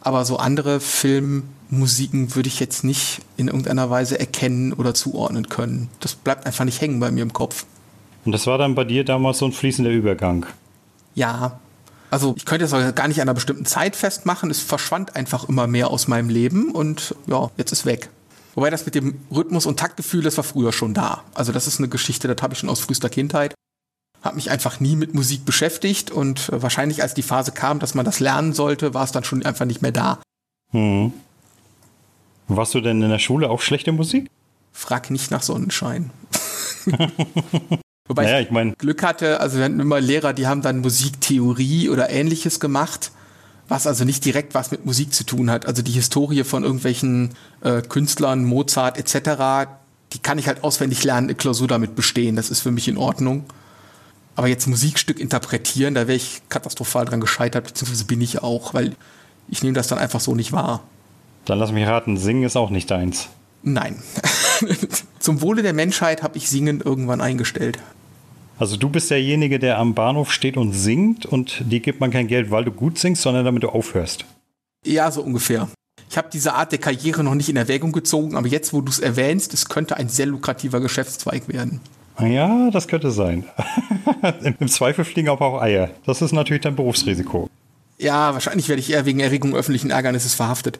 Aber 0.00 0.24
so 0.24 0.38
andere 0.38 0.80
Filmmusiken 0.80 2.34
würde 2.34 2.48
ich 2.48 2.58
jetzt 2.60 2.84
nicht 2.84 3.20
in 3.36 3.48
irgendeiner 3.48 3.90
Weise 3.90 4.18
erkennen 4.18 4.72
oder 4.72 4.94
zuordnen 4.94 5.48
können. 5.48 5.88
Das 6.00 6.14
bleibt 6.14 6.46
einfach 6.46 6.64
nicht 6.64 6.80
hängen 6.80 7.00
bei 7.00 7.10
mir 7.10 7.22
im 7.22 7.32
Kopf. 7.32 7.66
Und 8.24 8.32
das 8.32 8.46
war 8.46 8.58
dann 8.58 8.74
bei 8.74 8.84
dir 8.84 9.04
damals 9.04 9.38
so 9.38 9.46
ein 9.46 9.52
fließender 9.52 9.90
Übergang? 9.90 10.46
Ja. 11.14 11.58
Also 12.10 12.34
ich 12.36 12.44
könnte 12.44 12.64
es 12.64 12.72
auch 12.72 12.94
gar 12.94 13.08
nicht 13.08 13.20
an 13.20 13.28
einer 13.28 13.34
bestimmten 13.34 13.66
Zeit 13.66 13.94
festmachen. 13.94 14.50
Es 14.50 14.60
verschwand 14.60 15.16
einfach 15.16 15.48
immer 15.48 15.66
mehr 15.66 15.90
aus 15.90 16.08
meinem 16.08 16.28
Leben 16.28 16.72
und 16.72 17.14
ja, 17.26 17.50
jetzt 17.56 17.72
ist 17.72 17.86
weg. 17.86 18.10
Wobei 18.54 18.70
das 18.70 18.84
mit 18.84 18.94
dem 18.94 19.20
Rhythmus 19.30 19.64
und 19.64 19.78
Taktgefühl, 19.78 20.22
das 20.22 20.36
war 20.36 20.44
früher 20.44 20.72
schon 20.72 20.92
da. 20.92 21.22
Also 21.34 21.52
das 21.52 21.66
ist 21.66 21.78
eine 21.78 21.88
Geschichte, 21.88 22.26
das 22.26 22.42
habe 22.42 22.54
ich 22.54 22.58
schon 22.58 22.68
aus 22.68 22.80
frühester 22.80 23.08
Kindheit. 23.08 23.54
Habe 24.22 24.36
mich 24.36 24.50
einfach 24.50 24.80
nie 24.80 24.96
mit 24.96 25.14
Musik 25.14 25.44
beschäftigt 25.44 26.10
und 26.10 26.48
äh, 26.50 26.62
wahrscheinlich 26.62 27.02
als 27.02 27.14
die 27.14 27.22
Phase 27.22 27.52
kam, 27.52 27.78
dass 27.78 27.94
man 27.94 28.04
das 28.04 28.20
lernen 28.20 28.52
sollte, 28.52 28.94
war 28.94 29.04
es 29.04 29.12
dann 29.12 29.24
schon 29.24 29.44
einfach 29.44 29.66
nicht 29.66 29.82
mehr 29.82 29.92
da. 29.92 30.20
Hm. 30.72 31.12
Warst 32.48 32.74
du 32.74 32.80
denn 32.80 33.02
in 33.02 33.10
der 33.10 33.18
Schule 33.18 33.48
auch 33.48 33.60
schlechte 33.60 33.92
Musik? 33.92 34.28
Frag 34.72 35.10
nicht 35.10 35.30
nach 35.30 35.42
Sonnenschein. 35.42 36.10
Wobei 38.08 38.24
naja, 38.24 38.40
ich, 38.40 38.46
ich 38.46 38.52
mein 38.52 38.74
Glück 38.74 39.02
hatte, 39.02 39.40
also 39.40 39.58
wir 39.58 39.64
hatten 39.64 39.80
immer 39.80 40.00
Lehrer, 40.00 40.32
die 40.32 40.46
haben 40.46 40.62
dann 40.62 40.80
Musiktheorie 40.80 41.88
oder 41.88 42.10
ähnliches 42.10 42.60
gemacht 42.60 43.12
was 43.70 43.86
also 43.86 44.04
nicht 44.04 44.24
direkt 44.24 44.54
was 44.54 44.70
mit 44.72 44.84
Musik 44.84 45.14
zu 45.14 45.24
tun 45.24 45.50
hat. 45.50 45.66
Also 45.66 45.82
die 45.82 45.92
Historie 45.92 46.44
von 46.44 46.64
irgendwelchen 46.64 47.30
äh, 47.62 47.80
Künstlern, 47.82 48.44
Mozart 48.44 48.98
etc., 48.98 49.70
die 50.12 50.18
kann 50.18 50.38
ich 50.38 50.48
halt 50.48 50.64
auswendig 50.64 51.04
lernen, 51.04 51.28
eine 51.28 51.36
Klausur 51.36 51.68
damit 51.68 51.94
bestehen. 51.94 52.34
Das 52.34 52.50
ist 52.50 52.60
für 52.60 52.72
mich 52.72 52.88
in 52.88 52.96
Ordnung. 52.96 53.44
Aber 54.36 54.48
jetzt 54.48 54.66
Musikstück 54.66 55.18
interpretieren, 55.18 55.94
da 55.94 56.06
wäre 56.06 56.16
ich 56.16 56.42
katastrophal 56.48 57.04
dran 57.04 57.20
gescheitert, 57.20 57.64
beziehungsweise 57.64 58.04
bin 58.04 58.20
ich 58.20 58.42
auch, 58.42 58.74
weil 58.74 58.94
ich 59.48 59.62
nehme 59.62 59.74
das 59.74 59.88
dann 59.88 59.98
einfach 59.98 60.20
so 60.20 60.34
nicht 60.34 60.52
wahr. 60.52 60.82
Dann 61.44 61.58
lass 61.58 61.72
mich 61.72 61.86
raten, 61.86 62.16
singen 62.16 62.44
ist 62.44 62.56
auch 62.56 62.70
nicht 62.70 62.90
deins. 62.90 63.28
Nein. 63.62 64.02
Zum 65.18 65.42
Wohle 65.42 65.62
der 65.62 65.72
Menschheit 65.72 66.22
habe 66.22 66.38
ich 66.38 66.48
Singen 66.48 66.80
irgendwann 66.80 67.20
eingestellt. 67.20 67.78
Also 68.58 68.76
du 68.76 68.90
bist 68.90 69.10
derjenige, 69.10 69.58
der 69.58 69.78
am 69.78 69.94
Bahnhof 69.94 70.32
steht 70.32 70.56
und 70.56 70.72
singt 70.72 71.24
und 71.26 71.62
dir 71.64 71.80
gibt 71.80 72.00
man 72.00 72.10
kein 72.10 72.28
Geld, 72.28 72.50
weil 72.50 72.64
du 72.64 72.70
gut 72.70 72.98
singst, 72.98 73.22
sondern 73.22 73.44
damit 73.44 73.62
du 73.62 73.70
aufhörst. 73.70 74.26
Ja, 74.84 75.10
so 75.10 75.22
ungefähr. 75.22 75.68
Ich 76.10 76.18
habe 76.18 76.28
diese 76.32 76.54
Art 76.54 76.72
der 76.72 76.78
Karriere 76.78 77.22
noch 77.24 77.34
nicht 77.34 77.48
in 77.48 77.56
Erwägung 77.56 77.92
gezogen, 77.92 78.36
aber 78.36 78.48
jetzt, 78.48 78.72
wo 78.72 78.80
du 78.80 78.90
es 78.90 78.98
erwähnst, 78.98 79.54
es 79.54 79.68
könnte 79.68 79.96
ein 79.96 80.08
sehr 80.08 80.26
lukrativer 80.26 80.80
Geschäftszweig 80.80 81.48
werden. 81.48 81.80
Ja, 82.22 82.70
das 82.70 82.88
könnte 82.88 83.10
sein. 83.10 83.44
Im 84.60 84.68
Zweifel 84.68 85.04
fliegen 85.04 85.28
aber 85.28 85.46
auch 85.46 85.62
Eier. 85.62 85.90
Das 86.06 86.22
ist 86.22 86.32
natürlich 86.32 86.62
dein 86.62 86.76
Berufsrisiko. 86.76 87.48
Ja, 87.98 88.32
wahrscheinlich 88.32 88.68
werde 88.68 88.80
ich 88.80 88.90
eher 88.90 89.06
wegen 89.06 89.20
Erregung 89.20 89.54
öffentlichen 89.54 89.90
Ärgernisses 89.90 90.34
verhaftet. 90.34 90.78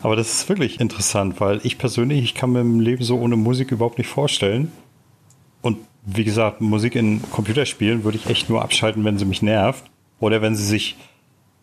Aber 0.00 0.16
das 0.16 0.32
ist 0.32 0.48
wirklich 0.48 0.80
interessant, 0.80 1.40
weil 1.40 1.60
ich 1.62 1.78
persönlich, 1.78 2.22
ich 2.22 2.34
kann 2.34 2.52
mir 2.52 2.60
im 2.60 2.80
Leben 2.80 3.04
so 3.04 3.18
ohne 3.18 3.36
Musik 3.36 3.70
überhaupt 3.70 3.98
nicht 3.98 4.08
vorstellen. 4.08 4.72
Und 5.60 5.78
wie 6.04 6.24
gesagt, 6.24 6.60
Musik 6.60 6.96
in 6.96 7.22
Computerspielen 7.30 8.02
würde 8.02 8.18
ich 8.18 8.26
echt 8.26 8.48
nur 8.48 8.62
abschalten, 8.62 9.04
wenn 9.04 9.18
sie 9.18 9.24
mich 9.24 9.42
nervt. 9.42 9.84
Oder 10.18 10.42
wenn 10.42 10.56
sie 10.56 10.64
sich 10.64 10.96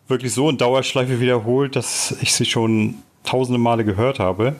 wirklich 0.08 0.32
so 0.32 0.48
in 0.48 0.58
Dauerschleife 0.58 1.20
wiederholt, 1.20 1.76
dass 1.76 2.16
ich 2.20 2.32
sie 2.32 2.46
schon 2.46 2.96
tausende 3.24 3.58
Male 3.58 3.84
gehört 3.84 4.18
habe. 4.18 4.56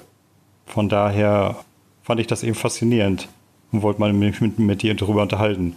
Von 0.67 0.89
daher 0.89 1.57
fand 2.03 2.21
ich 2.21 2.27
das 2.27 2.43
eben 2.43 2.55
faszinierend 2.55 3.29
und 3.73 3.83
wollte 3.83 4.01
mal 4.01 4.13
mit, 4.13 4.41
mit, 4.41 4.59
mit 4.59 4.83
dir 4.83 4.95
darüber 4.95 5.23
unterhalten. 5.23 5.77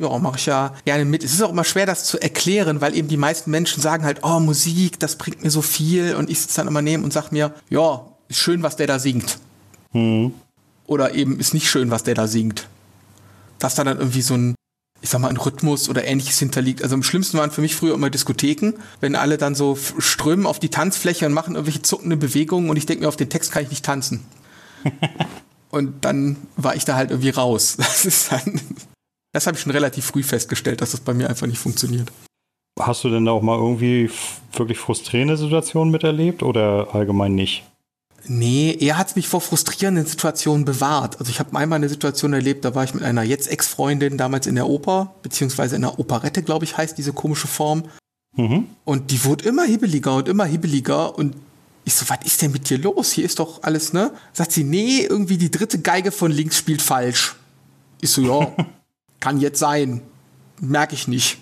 Ja, 0.00 0.18
mache 0.18 0.38
ich 0.38 0.46
ja 0.46 0.74
gerne 0.86 1.04
mit. 1.04 1.22
Es 1.22 1.34
ist 1.34 1.42
auch 1.42 1.50
immer 1.50 1.64
schwer, 1.64 1.84
das 1.84 2.04
zu 2.04 2.18
erklären, 2.18 2.80
weil 2.80 2.96
eben 2.96 3.08
die 3.08 3.18
meisten 3.18 3.50
Menschen 3.50 3.82
sagen 3.82 4.04
halt, 4.04 4.20
oh, 4.22 4.40
Musik, 4.40 4.98
das 4.98 5.16
bringt 5.16 5.44
mir 5.44 5.50
so 5.50 5.60
viel. 5.60 6.14
Und 6.14 6.30
ich 6.30 6.40
sitze 6.40 6.56
dann 6.56 6.68
immer 6.68 6.80
neben 6.80 7.04
und 7.04 7.12
sag 7.12 7.32
mir, 7.32 7.52
ja, 7.68 8.06
ist 8.28 8.38
schön, 8.38 8.62
was 8.62 8.76
der 8.76 8.86
da 8.86 8.98
singt. 8.98 9.38
Mhm. 9.92 10.32
Oder 10.86 11.14
eben 11.14 11.38
ist 11.38 11.52
nicht 11.52 11.68
schön, 11.68 11.90
was 11.90 12.02
der 12.02 12.14
da 12.14 12.26
singt. 12.26 12.66
Dass 13.58 13.74
da 13.74 13.84
dann 13.84 13.98
irgendwie 13.98 14.22
so 14.22 14.34
ein, 14.34 14.54
ich 15.02 15.10
sag 15.10 15.20
mal, 15.20 15.28
ein 15.28 15.36
Rhythmus 15.36 15.90
oder 15.90 16.02
ähnliches 16.06 16.38
hinterliegt. 16.38 16.82
Also 16.82 16.94
am 16.94 17.02
schlimmsten 17.02 17.36
waren 17.36 17.50
für 17.50 17.60
mich 17.60 17.76
früher 17.76 17.92
immer 17.92 18.08
Diskotheken, 18.08 18.72
wenn 19.00 19.14
alle 19.14 19.36
dann 19.36 19.54
so 19.54 19.76
strömen 19.98 20.46
auf 20.46 20.58
die 20.58 20.70
Tanzfläche 20.70 21.26
und 21.26 21.34
machen 21.34 21.56
irgendwelche 21.56 21.82
zuckende 21.82 22.16
Bewegungen 22.16 22.70
und 22.70 22.78
ich 22.78 22.86
denke 22.86 23.02
mir, 23.02 23.08
auf 23.08 23.16
den 23.16 23.28
Text 23.28 23.52
kann 23.52 23.64
ich 23.64 23.70
nicht 23.70 23.84
tanzen. 23.84 24.24
und 25.70 26.04
dann 26.04 26.36
war 26.56 26.74
ich 26.76 26.84
da 26.84 26.96
halt 26.96 27.10
irgendwie 27.10 27.30
raus. 27.30 27.76
Das 27.78 28.04
ist 28.04 28.32
dann 28.32 28.60
das 29.32 29.46
habe 29.46 29.56
ich 29.56 29.62
schon 29.62 29.72
relativ 29.72 30.06
früh 30.06 30.22
festgestellt, 30.22 30.80
dass 30.80 30.90
das 30.90 31.00
bei 31.00 31.14
mir 31.14 31.28
einfach 31.28 31.46
nicht 31.46 31.58
funktioniert. 31.58 32.10
Hast 32.78 33.04
du 33.04 33.10
denn 33.10 33.24
da 33.24 33.32
auch 33.32 33.42
mal 33.42 33.58
irgendwie 33.58 34.10
wirklich 34.54 34.78
frustrierende 34.78 35.36
Situationen 35.36 35.92
miterlebt 35.92 36.42
oder 36.42 36.88
allgemein 36.94 37.34
nicht? 37.34 37.64
Nee, 38.26 38.76
er 38.80 38.98
hat 38.98 39.16
mich 39.16 39.28
vor 39.28 39.40
frustrierenden 39.40 40.06
Situationen 40.06 40.64
bewahrt. 40.64 41.18
Also 41.20 41.30
ich 41.30 41.40
habe 41.40 41.56
einmal 41.56 41.76
eine 41.76 41.88
Situation 41.88 42.32
erlebt, 42.32 42.64
da 42.64 42.74
war 42.74 42.84
ich 42.84 42.94
mit 42.94 43.02
einer 43.02 43.22
jetzt 43.22 43.50
Ex-Freundin 43.50 44.18
damals 44.18 44.46
in 44.46 44.56
der 44.56 44.68
Oper, 44.68 45.14
beziehungsweise 45.22 45.76
in 45.76 45.82
der 45.82 45.98
Operette, 45.98 46.42
glaube 46.42 46.64
ich, 46.64 46.76
heißt 46.76 46.98
diese 46.98 47.12
komische 47.12 47.48
Form. 47.48 47.84
Mhm. 48.36 48.66
Und 48.84 49.10
die 49.10 49.24
wurde 49.24 49.48
immer 49.48 49.64
hibbeliger 49.64 50.16
und 50.16 50.28
immer 50.28 50.44
hibbeliger 50.44 51.16
und 51.16 51.34
ich 51.90 51.96
so, 51.96 52.08
was 52.08 52.18
ist 52.24 52.40
denn 52.40 52.52
mit 52.52 52.70
dir 52.70 52.78
los? 52.78 53.12
Hier 53.12 53.24
ist 53.24 53.38
doch 53.38 53.62
alles, 53.62 53.92
ne? 53.92 54.12
Sagt 54.32 54.52
sie, 54.52 54.64
nee, 54.64 55.00
irgendwie 55.02 55.36
die 55.36 55.50
dritte 55.50 55.80
Geige 55.80 56.12
von 56.12 56.30
links 56.30 56.56
spielt 56.56 56.82
falsch. 56.82 57.34
Ich 58.00 58.10
so, 58.10 58.22
ja, 58.22 58.52
kann 59.20 59.40
jetzt 59.40 59.58
sein. 59.58 60.02
Merke 60.60 60.94
ich 60.94 61.08
nicht. 61.08 61.38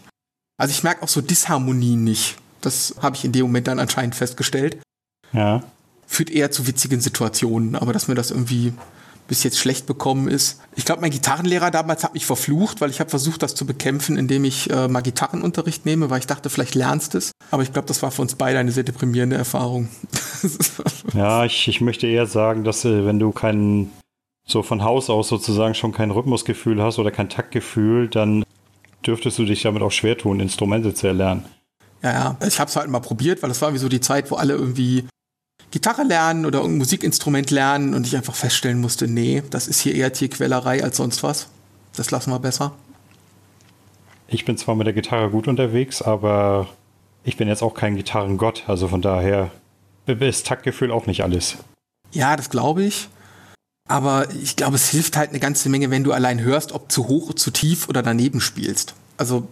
Also 0.56 0.72
ich 0.72 0.82
merke 0.82 1.02
auch 1.02 1.08
so 1.08 1.20
Disharmonien 1.20 2.02
nicht. 2.02 2.36
Das 2.60 2.94
habe 3.00 3.14
ich 3.14 3.24
in 3.24 3.32
dem 3.32 3.42
Moment 3.46 3.68
dann 3.68 3.78
anscheinend 3.78 4.14
festgestellt. 4.14 4.78
Ja. 5.32 5.62
Führt 6.06 6.30
eher 6.30 6.50
zu 6.50 6.66
witzigen 6.66 7.00
Situationen, 7.00 7.76
aber 7.76 7.92
dass 7.92 8.08
mir 8.08 8.14
das 8.14 8.30
irgendwie 8.30 8.72
bis 9.28 9.44
jetzt 9.44 9.58
schlecht 9.58 9.86
bekommen 9.86 10.26
ist. 10.26 10.60
Ich 10.74 10.84
glaube, 10.84 11.02
mein 11.02 11.10
Gitarrenlehrer 11.10 11.70
damals 11.70 12.02
hat 12.02 12.14
mich 12.14 12.26
verflucht, 12.26 12.80
weil 12.80 12.90
ich 12.90 12.98
habe 12.98 13.10
versucht, 13.10 13.42
das 13.42 13.54
zu 13.54 13.66
bekämpfen, 13.66 14.16
indem 14.16 14.44
ich 14.44 14.70
äh, 14.70 14.88
mal 14.88 15.02
Gitarrenunterricht 15.02 15.86
nehme, 15.86 16.10
weil 16.10 16.18
ich 16.18 16.26
dachte, 16.26 16.50
vielleicht 16.50 16.74
lernst 16.74 17.14
es. 17.14 17.30
Aber 17.50 17.62
ich 17.62 17.72
glaube, 17.72 17.86
das 17.86 18.02
war 18.02 18.10
für 18.10 18.22
uns 18.22 18.34
beide 18.34 18.58
eine 18.58 18.72
sehr 18.72 18.84
deprimierende 18.84 19.36
Erfahrung. 19.36 19.88
ja, 21.14 21.44
ich, 21.44 21.68
ich 21.68 21.80
möchte 21.80 22.06
eher 22.06 22.26
sagen, 22.26 22.64
dass 22.64 22.84
äh, 22.84 23.04
wenn 23.06 23.18
du 23.18 23.30
keinen 23.30 23.92
so 24.46 24.62
von 24.62 24.82
Haus 24.82 25.10
aus 25.10 25.28
sozusagen 25.28 25.74
schon 25.74 25.92
kein 25.92 26.10
Rhythmusgefühl 26.10 26.82
hast 26.82 26.98
oder 26.98 27.10
kein 27.10 27.28
Taktgefühl, 27.28 28.08
dann 28.08 28.44
dürftest 29.06 29.38
du 29.38 29.44
dich 29.44 29.62
damit 29.62 29.82
auch 29.82 29.92
schwer 29.92 30.16
tun, 30.16 30.40
Instrumente 30.40 30.94
zu 30.94 31.06
erlernen. 31.06 31.44
Ja, 32.02 32.12
ja. 32.12 32.36
Ich 32.46 32.58
habe 32.58 32.68
es 32.68 32.76
halt 32.76 32.88
mal 32.88 33.00
probiert, 33.00 33.42
weil 33.42 33.48
das 33.48 33.60
war 33.60 33.74
wie 33.74 33.78
so 33.78 33.90
die 33.90 34.00
Zeit, 34.00 34.30
wo 34.30 34.36
alle 34.36 34.54
irgendwie 34.54 35.06
Gitarre 35.70 36.02
lernen 36.02 36.46
oder 36.46 36.64
ein 36.64 36.78
Musikinstrument 36.78 37.50
lernen 37.50 37.94
und 37.94 38.06
ich 38.06 38.16
einfach 38.16 38.34
feststellen 38.34 38.80
musste, 38.80 39.06
nee, 39.06 39.42
das 39.50 39.68
ist 39.68 39.80
hier 39.80 39.94
eher 39.94 40.12
Tierquälerei 40.12 40.82
als 40.82 40.96
sonst 40.96 41.22
was. 41.22 41.48
Das 41.94 42.10
lassen 42.10 42.30
wir 42.30 42.38
besser. 42.38 42.72
Ich 44.28 44.44
bin 44.44 44.56
zwar 44.56 44.74
mit 44.74 44.86
der 44.86 44.94
Gitarre 44.94 45.30
gut 45.30 45.48
unterwegs, 45.48 46.02
aber 46.02 46.68
ich 47.24 47.36
bin 47.36 47.48
jetzt 47.48 47.62
auch 47.62 47.74
kein 47.74 47.96
Gitarrengott, 47.96 48.64
also 48.66 48.88
von 48.88 49.02
daher 49.02 49.50
ist 50.06 50.46
Taktgefühl 50.46 50.90
auch 50.90 51.06
nicht 51.06 51.22
alles. 51.22 51.58
Ja, 52.12 52.36
das 52.36 52.48
glaube 52.48 52.84
ich. 52.84 53.08
Aber 53.88 54.28
ich 54.42 54.56
glaube, 54.56 54.76
es 54.76 54.90
hilft 54.90 55.16
halt 55.16 55.30
eine 55.30 55.40
ganze 55.40 55.68
Menge, 55.70 55.90
wenn 55.90 56.04
du 56.04 56.12
allein 56.12 56.40
hörst, 56.40 56.72
ob 56.72 56.92
zu 56.92 57.08
hoch, 57.08 57.34
zu 57.34 57.50
tief 57.50 57.88
oder 57.88 58.02
daneben 58.02 58.40
spielst. 58.40 58.94
Also, 59.16 59.48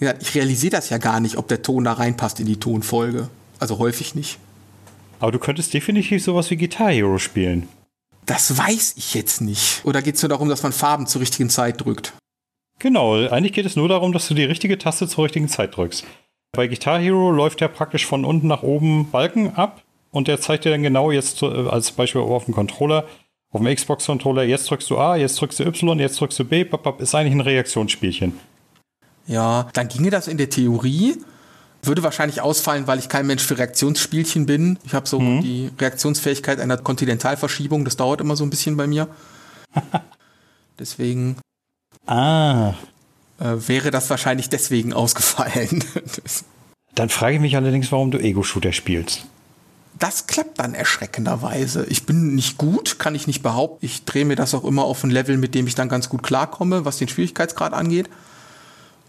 ja, 0.00 0.14
ich 0.18 0.34
realisiere 0.34 0.72
das 0.72 0.88
ja 0.88 0.98
gar 0.98 1.20
nicht, 1.20 1.36
ob 1.36 1.48
der 1.48 1.62
Ton 1.62 1.84
da 1.84 1.92
reinpasst 1.92 2.40
in 2.40 2.46
die 2.46 2.58
Tonfolge. 2.58 3.28
Also 3.58 3.78
häufig 3.78 4.14
nicht. 4.14 4.38
Aber 5.18 5.32
du 5.32 5.38
könntest 5.38 5.72
definitiv 5.74 6.22
sowas 6.22 6.50
wie 6.50 6.56
Guitar 6.56 6.90
Hero 6.90 7.18
spielen. 7.18 7.68
Das 8.26 8.58
weiß 8.58 8.94
ich 8.96 9.14
jetzt 9.14 9.40
nicht. 9.40 9.82
Oder 9.84 10.02
geht 10.02 10.16
es 10.16 10.22
nur 10.22 10.28
darum, 10.28 10.48
dass 10.48 10.62
man 10.62 10.72
Farben 10.72 11.06
zur 11.06 11.20
richtigen 11.20 11.48
Zeit 11.48 11.84
drückt? 11.84 12.12
Genau, 12.78 13.14
eigentlich 13.28 13.52
geht 13.52 13.66
es 13.66 13.76
nur 13.76 13.88
darum, 13.88 14.12
dass 14.12 14.28
du 14.28 14.34
die 14.34 14.44
richtige 14.44 14.76
Taste 14.76 15.08
zur 15.08 15.24
richtigen 15.24 15.48
Zeit 15.48 15.76
drückst. 15.76 16.04
Bei 16.52 16.66
Guitar 16.66 16.98
Hero 16.98 17.30
läuft 17.30 17.60
ja 17.60 17.68
praktisch 17.68 18.04
von 18.04 18.24
unten 18.24 18.48
nach 18.48 18.62
oben 18.62 19.10
Balken 19.10 19.54
ab 19.54 19.82
und 20.10 20.28
der 20.28 20.40
zeigt 20.40 20.64
dir 20.64 20.70
dann 20.70 20.82
genau 20.82 21.10
jetzt 21.10 21.42
äh, 21.42 21.46
als 21.46 21.92
Beispiel 21.92 22.20
auf 22.20 22.44
dem 22.44 22.54
Controller, 22.54 23.04
auf 23.52 23.60
dem 23.60 23.74
Xbox-Controller, 23.74 24.42
jetzt 24.42 24.68
drückst 24.70 24.90
du 24.90 24.98
A, 24.98 25.16
jetzt 25.16 25.40
drückst 25.40 25.60
du 25.60 25.64
Y, 25.64 25.98
jetzt 25.98 26.20
drückst 26.20 26.38
du 26.38 26.44
B, 26.44 26.66
ist 26.98 27.14
eigentlich 27.14 27.34
ein 27.34 27.40
Reaktionsspielchen. 27.40 28.38
Ja, 29.26 29.68
dann 29.72 29.88
ginge 29.88 30.10
das 30.10 30.28
in 30.28 30.36
der 30.36 30.50
Theorie. 30.50 31.16
Würde 31.82 32.02
wahrscheinlich 32.02 32.40
ausfallen, 32.40 32.86
weil 32.86 32.98
ich 32.98 33.08
kein 33.08 33.26
Mensch 33.26 33.44
für 33.44 33.58
Reaktionsspielchen 33.58 34.46
bin. 34.46 34.78
Ich 34.84 34.94
habe 34.94 35.08
so 35.08 35.20
mhm. 35.20 35.42
die 35.42 35.70
Reaktionsfähigkeit 35.78 36.60
einer 36.60 36.76
Kontinentalverschiebung. 36.76 37.84
Das 37.84 37.96
dauert 37.96 38.20
immer 38.20 38.36
so 38.36 38.44
ein 38.44 38.50
bisschen 38.50 38.76
bei 38.76 38.86
mir. 38.86 39.08
Deswegen. 40.78 41.36
Ah. 42.06 42.74
Äh, 43.38 43.68
wäre 43.68 43.90
das 43.90 44.08
wahrscheinlich 44.10 44.48
deswegen 44.48 44.92
ausgefallen. 44.92 45.84
Dann 46.94 47.10
frage 47.10 47.34
ich 47.34 47.40
mich 47.40 47.56
allerdings, 47.56 47.92
warum 47.92 48.10
du 48.10 48.18
Ego-Shooter 48.18 48.72
spielst 48.72 49.26
das 49.98 50.26
klappt 50.26 50.58
dann 50.58 50.74
erschreckenderweise. 50.74 51.86
Ich 51.88 52.04
bin 52.04 52.34
nicht 52.34 52.58
gut, 52.58 52.98
kann 52.98 53.14
ich 53.14 53.26
nicht 53.26 53.42
behaupten. 53.42 53.84
Ich 53.84 54.04
drehe 54.04 54.24
mir 54.24 54.36
das 54.36 54.54
auch 54.54 54.64
immer 54.64 54.84
auf 54.84 55.02
ein 55.04 55.10
Level, 55.10 55.36
mit 55.36 55.54
dem 55.54 55.66
ich 55.66 55.74
dann 55.74 55.88
ganz 55.88 56.08
gut 56.08 56.22
klarkomme, 56.22 56.84
was 56.84 56.98
den 56.98 57.08
Schwierigkeitsgrad 57.08 57.72
angeht. 57.72 58.08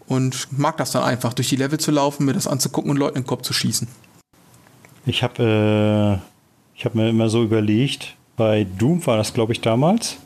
Und 0.08 0.48
mag 0.58 0.78
das 0.78 0.90
dann 0.90 1.02
einfach, 1.02 1.34
durch 1.34 1.50
die 1.50 1.56
Level 1.56 1.78
zu 1.78 1.90
laufen, 1.90 2.24
mir 2.24 2.32
das 2.32 2.46
anzugucken 2.46 2.90
und 2.90 2.96
Leuten 2.96 3.18
in 3.18 3.22
den 3.22 3.28
Kopf 3.28 3.42
zu 3.42 3.52
schießen. 3.52 3.86
Ich 5.04 5.22
habe 5.22 6.20
äh, 6.78 6.82
hab 6.84 6.94
mir 6.94 7.10
immer 7.10 7.28
so 7.28 7.42
überlegt, 7.42 8.16
bei 8.36 8.64
Doom 8.64 9.06
war 9.06 9.18
das, 9.18 9.34
glaube 9.34 9.52
ich, 9.52 9.60
damals. 9.60 10.16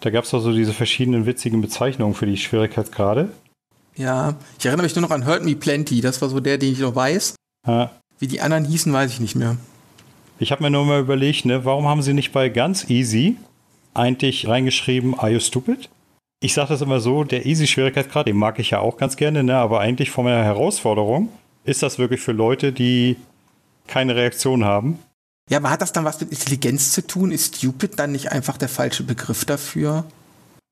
Da 0.00 0.10
gab 0.10 0.24
es 0.24 0.30
doch 0.30 0.40
so 0.40 0.52
diese 0.52 0.72
verschiedenen 0.72 1.26
witzigen 1.26 1.60
Bezeichnungen 1.60 2.14
für 2.14 2.26
die 2.26 2.36
Schwierigkeitsgrade. 2.36 3.28
Ja, 3.94 4.36
ich 4.58 4.66
erinnere 4.66 4.84
mich 4.84 4.94
nur 4.94 5.02
noch 5.02 5.10
an 5.10 5.26
Hurt 5.26 5.44
Me 5.44 5.54
Plenty. 5.54 6.00
Das 6.00 6.20
war 6.20 6.28
so 6.28 6.40
der, 6.40 6.58
den 6.58 6.72
ich 6.72 6.80
noch 6.80 6.94
weiß. 6.94 7.34
Ja. 7.66 7.90
Wie 8.18 8.26
die 8.26 8.40
anderen 8.40 8.64
hießen, 8.64 8.92
weiß 8.92 9.12
ich 9.12 9.20
nicht 9.20 9.36
mehr. 9.36 9.56
Ich 10.38 10.52
habe 10.52 10.62
mir 10.62 10.70
nur 10.70 10.84
mal 10.84 11.00
überlegt, 11.00 11.44
ne, 11.44 11.64
warum 11.64 11.86
haben 11.86 12.02
sie 12.02 12.12
nicht 12.12 12.32
bei 12.32 12.48
ganz 12.48 12.88
easy 12.90 13.36
eigentlich 13.94 14.46
reingeschrieben, 14.46 15.18
are 15.18 15.30
you 15.30 15.40
stupid? 15.40 15.88
Ich 16.40 16.54
sage 16.54 16.68
das 16.68 16.82
immer 16.82 17.00
so, 17.00 17.24
der 17.24 17.46
Easy-Schwierigkeitsgrad, 17.46 18.26
den 18.26 18.36
mag 18.36 18.58
ich 18.58 18.70
ja 18.70 18.80
auch 18.80 18.98
ganz 18.98 19.16
gerne, 19.16 19.42
ne, 19.42 19.56
aber 19.56 19.80
eigentlich 19.80 20.10
von 20.10 20.24
meiner 20.24 20.44
Herausforderung 20.44 21.30
ist 21.64 21.82
das 21.82 21.98
wirklich 21.98 22.20
für 22.20 22.32
Leute, 22.32 22.72
die 22.72 23.16
keine 23.86 24.16
Reaktion 24.16 24.64
haben. 24.64 24.98
Ja, 25.48 25.58
aber 25.58 25.70
hat 25.70 25.80
das 25.80 25.92
dann 25.92 26.04
was 26.04 26.20
mit 26.20 26.30
Intelligenz 26.32 26.92
zu 26.92 27.06
tun? 27.06 27.30
Ist 27.30 27.56
stupid 27.56 27.98
dann 27.98 28.12
nicht 28.12 28.32
einfach 28.32 28.58
der 28.58 28.68
falsche 28.68 29.04
Begriff 29.04 29.44
dafür? 29.44 30.04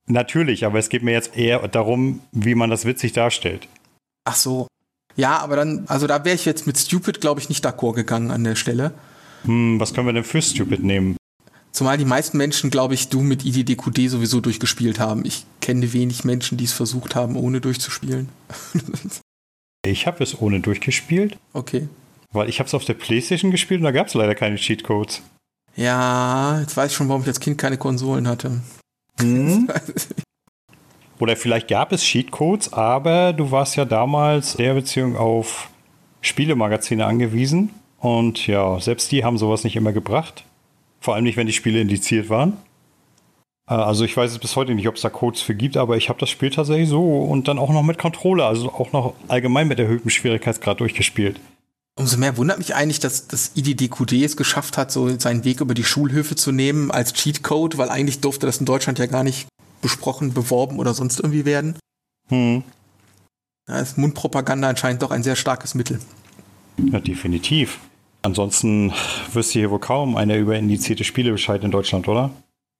Natürlich, 0.06 0.66
aber 0.66 0.78
es 0.78 0.88
geht 0.88 1.02
mir 1.02 1.12
jetzt 1.12 1.36
eher 1.36 1.66
darum, 1.68 2.20
wie 2.32 2.54
man 2.54 2.70
das 2.70 2.84
witzig 2.84 3.12
darstellt. 3.12 3.68
Ach 4.24 4.34
so. 4.34 4.66
Ja, 5.16 5.38
aber 5.38 5.56
dann, 5.56 5.84
also 5.86 6.06
da 6.06 6.24
wäre 6.24 6.34
ich 6.34 6.44
jetzt 6.44 6.66
mit 6.66 6.76
stupid, 6.76 7.20
glaube 7.20 7.40
ich, 7.40 7.48
nicht 7.48 7.64
d'accord 7.64 7.94
gegangen 7.94 8.30
an 8.30 8.44
der 8.44 8.56
Stelle. 8.56 8.92
Hm, 9.44 9.78
was 9.78 9.94
können 9.94 10.08
wir 10.08 10.12
denn 10.12 10.24
für 10.24 10.42
Stupid 10.42 10.82
nehmen? 10.82 11.16
Zumal 11.74 11.98
die 11.98 12.04
meisten 12.04 12.38
Menschen, 12.38 12.70
glaube 12.70 12.94
ich, 12.94 13.08
du 13.08 13.20
mit 13.20 13.44
IDDQD 13.44 14.08
sowieso 14.08 14.40
durchgespielt 14.40 15.00
haben. 15.00 15.24
Ich 15.24 15.44
kenne 15.60 15.92
wenig 15.92 16.22
Menschen, 16.22 16.56
die 16.56 16.64
es 16.64 16.72
versucht 16.72 17.16
haben, 17.16 17.34
ohne 17.34 17.60
durchzuspielen. 17.60 18.28
ich 19.84 20.06
habe 20.06 20.22
es 20.22 20.40
ohne 20.40 20.60
durchgespielt. 20.60 21.36
Okay. 21.52 21.88
Weil 22.30 22.48
ich 22.48 22.60
habe 22.60 22.68
es 22.68 22.74
auf 22.74 22.84
der 22.84 22.94
Playstation 22.94 23.50
gespielt 23.50 23.80
und 23.80 23.84
da 23.86 23.90
gab 23.90 24.06
es 24.06 24.14
leider 24.14 24.36
keine 24.36 24.54
Cheatcodes. 24.54 25.20
Ja, 25.74 26.60
jetzt 26.60 26.76
weiß 26.76 26.92
ich 26.92 26.96
schon, 26.96 27.08
warum 27.08 27.22
ich 27.22 27.28
als 27.28 27.40
Kind 27.40 27.58
keine 27.58 27.76
Konsolen 27.76 28.28
hatte. 28.28 28.60
Hm? 29.18 29.68
Oder 31.18 31.34
vielleicht 31.34 31.66
gab 31.66 31.90
es 31.90 32.04
Cheatcodes, 32.04 32.72
aber 32.72 33.32
du 33.32 33.50
warst 33.50 33.74
ja 33.74 33.84
damals 33.84 34.54
der 34.54 34.74
Beziehung 34.74 35.16
auf 35.16 35.70
Spielemagazine 36.20 37.04
angewiesen 37.04 37.70
und 37.98 38.46
ja, 38.46 38.78
selbst 38.78 39.10
die 39.10 39.24
haben 39.24 39.38
sowas 39.38 39.64
nicht 39.64 39.74
immer 39.74 39.92
gebracht. 39.92 40.44
Vor 41.04 41.14
allem 41.14 41.24
nicht, 41.24 41.36
wenn 41.36 41.46
die 41.46 41.52
Spiele 41.52 41.82
indiziert 41.82 42.30
waren. 42.30 42.56
Äh, 43.68 43.74
also 43.74 44.06
ich 44.06 44.16
weiß 44.16 44.32
es 44.32 44.38
bis 44.38 44.56
heute 44.56 44.74
nicht, 44.74 44.88
ob 44.88 44.96
es 44.96 45.02
da 45.02 45.10
Codes 45.10 45.42
für 45.42 45.54
gibt, 45.54 45.76
aber 45.76 45.98
ich 45.98 46.08
habe 46.08 46.18
das 46.18 46.30
Spiel 46.30 46.48
tatsächlich 46.48 46.88
so 46.88 47.24
und 47.24 47.46
dann 47.46 47.58
auch 47.58 47.68
noch 47.68 47.82
mit 47.82 47.98
Controller, 47.98 48.46
also 48.46 48.72
auch 48.72 48.90
noch 48.92 49.12
allgemein 49.28 49.68
mit 49.68 49.78
erhöhtem 49.78 50.08
Schwierigkeitsgrad 50.08 50.80
durchgespielt. 50.80 51.38
Umso 51.96 52.16
mehr 52.16 52.38
wundert 52.38 52.56
mich 52.56 52.74
eigentlich, 52.74 53.00
dass 53.00 53.28
das 53.28 53.52
IDDQD 53.54 54.12
es 54.24 54.38
geschafft 54.38 54.78
hat, 54.78 54.90
so 54.90 55.10
seinen 55.20 55.44
Weg 55.44 55.60
über 55.60 55.74
die 55.74 55.84
Schulhöfe 55.84 56.36
zu 56.36 56.52
nehmen 56.52 56.90
als 56.90 57.12
Cheatcode, 57.12 57.76
weil 57.76 57.90
eigentlich 57.90 58.22
durfte 58.22 58.46
das 58.46 58.56
in 58.56 58.64
Deutschland 58.64 58.98
ja 58.98 59.04
gar 59.04 59.24
nicht 59.24 59.46
besprochen, 59.82 60.32
beworben 60.32 60.78
oder 60.78 60.94
sonst 60.94 61.20
irgendwie 61.20 61.44
werden. 61.44 61.76
Hm. 62.30 62.64
Da 63.66 63.78
ist 63.78 63.98
Mundpropaganda 63.98 64.70
anscheinend 64.70 65.02
doch 65.02 65.10
ein 65.10 65.22
sehr 65.22 65.36
starkes 65.36 65.74
Mittel. 65.74 66.00
Ja, 66.78 66.98
definitiv. 66.98 67.78
Ansonsten 68.24 68.90
wüsste 69.34 69.58
hier 69.58 69.70
wohl 69.70 69.80
kaum 69.80 70.16
einer 70.16 70.36
über 70.36 70.56
indizierte 70.56 71.04
Spiele 71.04 71.30
Bescheid 71.30 71.62
in 71.62 71.70
Deutschland, 71.70 72.08
oder? 72.08 72.30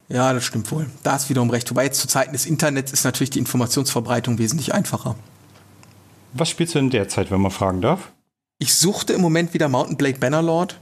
Ja, 0.08 0.32
das 0.32 0.44
stimmt 0.44 0.72
wohl. 0.72 0.86
Da 1.02 1.16
ist 1.16 1.28
wiederum 1.28 1.50
recht. 1.50 1.70
Wobei 1.70 1.84
jetzt 1.84 2.00
zu 2.00 2.08
Zeiten 2.08 2.32
des 2.32 2.46
Internets 2.46 2.92
ist 2.92 3.04
natürlich 3.04 3.28
die 3.28 3.40
Informationsverbreitung 3.40 4.38
wesentlich 4.38 4.72
einfacher. 4.72 5.16
Was 6.32 6.48
spielst 6.48 6.74
du 6.74 6.78
in 6.78 6.88
der 6.88 7.08
Zeit, 7.08 7.30
wenn 7.30 7.42
man 7.42 7.50
fragen 7.50 7.82
darf? 7.82 8.10
Ich 8.58 8.74
suchte 8.74 9.12
im 9.12 9.20
Moment 9.20 9.52
wieder 9.52 9.68
Mountain 9.68 9.98
Blade 9.98 10.18
Bannerlord. 10.18 10.78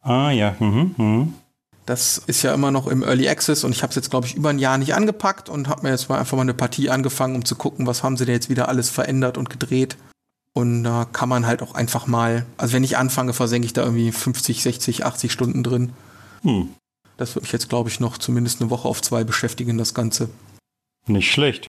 Ah 0.00 0.30
ja, 0.30 0.56
mhm, 0.60 0.94
mhm. 0.96 1.34
Das 1.84 2.16
ist 2.26 2.42
ja 2.42 2.54
immer 2.54 2.70
noch 2.70 2.86
im 2.86 3.02
Early 3.02 3.28
Access 3.28 3.64
und 3.64 3.72
ich 3.72 3.82
habe 3.82 3.90
es 3.90 3.96
jetzt, 3.96 4.10
glaube 4.10 4.26
ich, 4.26 4.34
über 4.34 4.48
ein 4.48 4.58
Jahr 4.58 4.78
nicht 4.78 4.94
angepackt 4.94 5.50
und 5.50 5.68
habe 5.68 5.82
mir 5.82 5.90
jetzt 5.90 6.08
mal 6.08 6.18
einfach 6.18 6.36
mal 6.36 6.42
eine 6.42 6.54
Partie 6.54 6.88
angefangen, 6.88 7.36
um 7.36 7.44
zu 7.44 7.54
gucken, 7.54 7.86
was 7.86 8.02
haben 8.02 8.16
sie 8.16 8.24
denn 8.24 8.34
jetzt 8.34 8.48
wieder 8.48 8.70
alles 8.70 8.88
verändert 8.88 9.36
und 9.36 9.50
gedreht. 9.50 9.98
Und 10.56 10.84
da 10.84 11.04
kann 11.04 11.28
man 11.28 11.44
halt 11.44 11.60
auch 11.60 11.74
einfach 11.74 12.06
mal, 12.06 12.46
also 12.56 12.72
wenn 12.72 12.82
ich 12.82 12.96
anfange, 12.96 13.34
versenke 13.34 13.66
ich 13.66 13.74
da 13.74 13.82
irgendwie 13.82 14.10
50, 14.10 14.62
60, 14.62 15.04
80 15.04 15.30
Stunden 15.30 15.62
drin. 15.62 15.92
Hm. 16.44 16.70
Das 17.18 17.34
würde 17.34 17.42
mich 17.42 17.52
jetzt, 17.52 17.68
glaube 17.68 17.90
ich, 17.90 18.00
noch 18.00 18.16
zumindest 18.16 18.62
eine 18.62 18.70
Woche 18.70 18.88
auf 18.88 19.02
zwei 19.02 19.22
beschäftigen, 19.22 19.76
das 19.76 19.92
Ganze. 19.92 20.30
Nicht 21.06 21.30
schlecht. 21.30 21.66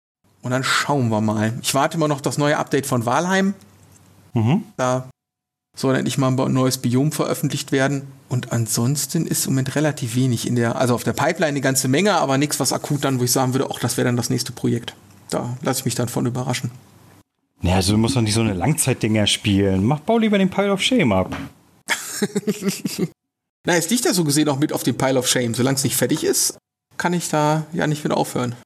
Und 0.42 0.50
dann 0.50 0.64
schauen 0.64 1.10
wir 1.10 1.20
mal. 1.20 1.56
Ich 1.62 1.74
warte 1.74 1.96
immer 1.96 2.08
noch 2.08 2.20
das 2.20 2.38
neue 2.38 2.58
Update 2.58 2.86
von 2.86 3.06
Walheim. 3.06 3.54
Mhm. 4.32 4.64
Da 4.76 5.08
soll 5.76 5.94
endlich 5.94 6.18
mal 6.18 6.36
ein 6.36 6.52
neues 6.52 6.78
Biom 6.78 7.12
veröffentlicht 7.12 7.70
werden. 7.70 8.08
Und 8.28 8.50
ansonsten 8.50 9.28
ist 9.28 9.46
im 9.46 9.52
Moment 9.52 9.76
relativ 9.76 10.16
wenig 10.16 10.44
in 10.44 10.56
der, 10.56 10.74
also 10.74 10.96
auf 10.96 11.04
der 11.04 11.12
Pipeline 11.12 11.50
eine 11.50 11.60
ganze 11.60 11.86
Menge, 11.86 12.14
aber 12.14 12.36
nichts, 12.36 12.58
was 12.58 12.72
akut 12.72 13.04
dann, 13.04 13.20
wo 13.20 13.22
ich 13.22 13.30
sagen 13.30 13.54
würde, 13.54 13.70
auch 13.70 13.78
das 13.78 13.96
wäre 13.96 14.06
dann 14.06 14.16
das 14.16 14.28
nächste 14.28 14.50
Projekt. 14.50 14.96
Da 15.30 15.56
lasse 15.62 15.78
ich 15.78 15.84
mich 15.84 15.94
dann 15.94 16.08
von 16.08 16.26
überraschen. 16.26 16.72
Naja, 17.62 17.76
also 17.76 17.92
du 17.92 17.98
musst 17.98 18.16
doch 18.16 18.20
nicht 18.20 18.34
so 18.34 18.40
eine 18.40 18.54
Langzeitdinger 18.54 19.26
spielen. 19.26 19.84
Mach, 19.84 20.00
bau 20.00 20.18
lieber 20.18 20.36
den 20.36 20.50
Pile 20.50 20.72
of 20.72 20.82
Shame 20.82 21.12
ab. 21.12 21.36
Na, 23.64 23.76
es 23.76 23.88
liegt 23.88 24.04
ja 24.04 24.12
so 24.12 24.24
gesehen 24.24 24.48
auch 24.48 24.58
mit 24.58 24.72
auf 24.72 24.82
dem 24.82 24.98
Pile 24.98 25.18
of 25.18 25.28
Shame. 25.28 25.54
Solange 25.54 25.76
es 25.76 25.84
nicht 25.84 25.96
fertig 25.96 26.24
ist, 26.24 26.58
kann 26.96 27.12
ich 27.12 27.28
da 27.28 27.64
ja 27.72 27.86
nicht 27.86 28.02
wieder 28.02 28.16
aufhören. 28.16 28.56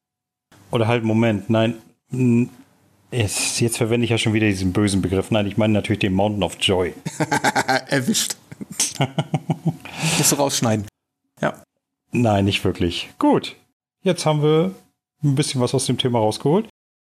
Oder 0.70 0.88
halt, 0.88 1.04
Moment, 1.04 1.50
nein. 1.50 1.74
Jetzt, 3.10 3.60
jetzt 3.60 3.76
verwende 3.76 4.04
ich 4.04 4.10
ja 4.10 4.18
schon 4.18 4.32
wieder 4.32 4.46
diesen 4.46 4.72
bösen 4.72 5.02
Begriff. 5.02 5.30
Nein, 5.30 5.46
ich 5.46 5.58
meine 5.58 5.74
natürlich 5.74 6.00
den 6.00 6.14
Mountain 6.14 6.42
of 6.42 6.56
Joy. 6.60 6.94
Erwischt. 7.88 8.36
Musst 10.18 10.32
du 10.32 10.36
rausschneiden. 10.36 10.86
Ja. 11.42 11.62
Nein, 12.12 12.46
nicht 12.46 12.64
wirklich. 12.64 13.10
Gut. 13.18 13.56
Jetzt 14.02 14.24
haben 14.24 14.42
wir 14.42 14.74
ein 15.22 15.34
bisschen 15.34 15.60
was 15.60 15.74
aus 15.74 15.84
dem 15.84 15.98
Thema 15.98 16.18
rausgeholt. 16.18 16.68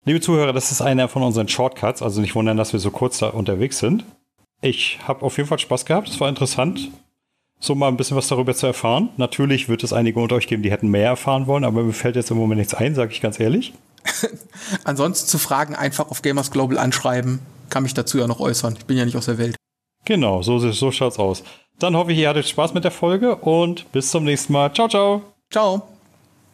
Liebe 0.10 0.22
Zuhörer, 0.22 0.54
das 0.54 0.72
ist 0.72 0.82
einer 0.82 1.08
von 1.08 1.22
unseren 1.22 1.48
Shortcuts, 1.48 2.02
also 2.02 2.20
nicht 2.20 2.34
wundern, 2.34 2.58
dass 2.58 2.74
wir 2.74 2.80
so 2.80 2.90
kurz 2.90 3.20
da 3.20 3.28
unterwegs 3.28 3.78
sind. 3.78 4.06
Ich 4.60 4.98
habe 5.08 5.24
auf 5.24 5.38
jeden 5.38 5.48
Fall 5.48 5.60
Spaß 5.60 5.86
gehabt. 5.86 6.10
Es 6.10 6.20
war 6.20 6.28
interessant, 6.28 6.90
so 7.60 7.76
mal 7.76 7.90
ein 7.90 7.96
bisschen 7.96 8.18
was 8.18 8.28
darüber 8.28 8.56
zu 8.56 8.66
erfahren. 8.66 9.10
Natürlich 9.18 9.70
wird 9.70 9.84
es 9.84 9.94
einige 9.94 10.20
unter 10.20 10.36
euch 10.36 10.48
geben, 10.48 10.64
die 10.64 10.72
hätten 10.72 10.88
mehr 10.88 11.06
erfahren 11.06 11.46
wollen, 11.46 11.64
aber 11.64 11.84
mir 11.84 11.94
fällt 11.94 12.16
jetzt 12.16 12.32
im 12.32 12.38
Moment 12.38 12.58
nichts 12.58 12.74
ein, 12.74 12.96
sage 12.96 13.12
ich 13.12 13.22
ganz 13.22 13.40
ehrlich. 13.40 13.72
Ansonsten 14.84 15.28
zu 15.28 15.38
Fragen 15.38 15.76
einfach 15.76 16.10
auf 16.10 16.24
Gamers 16.24 16.50
Global 16.50 16.80
anschreiben. 16.80 17.38
Kann 17.70 17.84
mich 17.84 17.94
dazu 17.94 18.18
ja 18.18 18.26
noch 18.26 18.40
äußern. 18.40 18.78
Ich 18.80 18.88
bin 18.88 18.98
ja 18.98 19.06
nicht 19.06 19.16
aus 19.16 19.28
der 19.28 19.38
Welt. 19.38 19.56
Genau, 20.06 20.42
so, 20.42 20.58
so 20.58 20.92
schaut's 20.92 21.20
aus. 21.20 21.44
Dann 21.78 21.96
hoffe 21.96 22.14
ich, 22.14 22.18
ihr 22.18 22.30
hattet 22.30 22.48
Spaß 22.48 22.74
mit 22.74 22.84
der 22.84 22.90
Folge 22.90 23.36
und 23.36 23.92
bis 23.92 24.10
zum 24.10 24.24
nächsten 24.24 24.54
Mal. 24.54 24.74
Ciao, 24.74 24.88
ciao. 24.88 25.22
Ciao. 25.52 25.99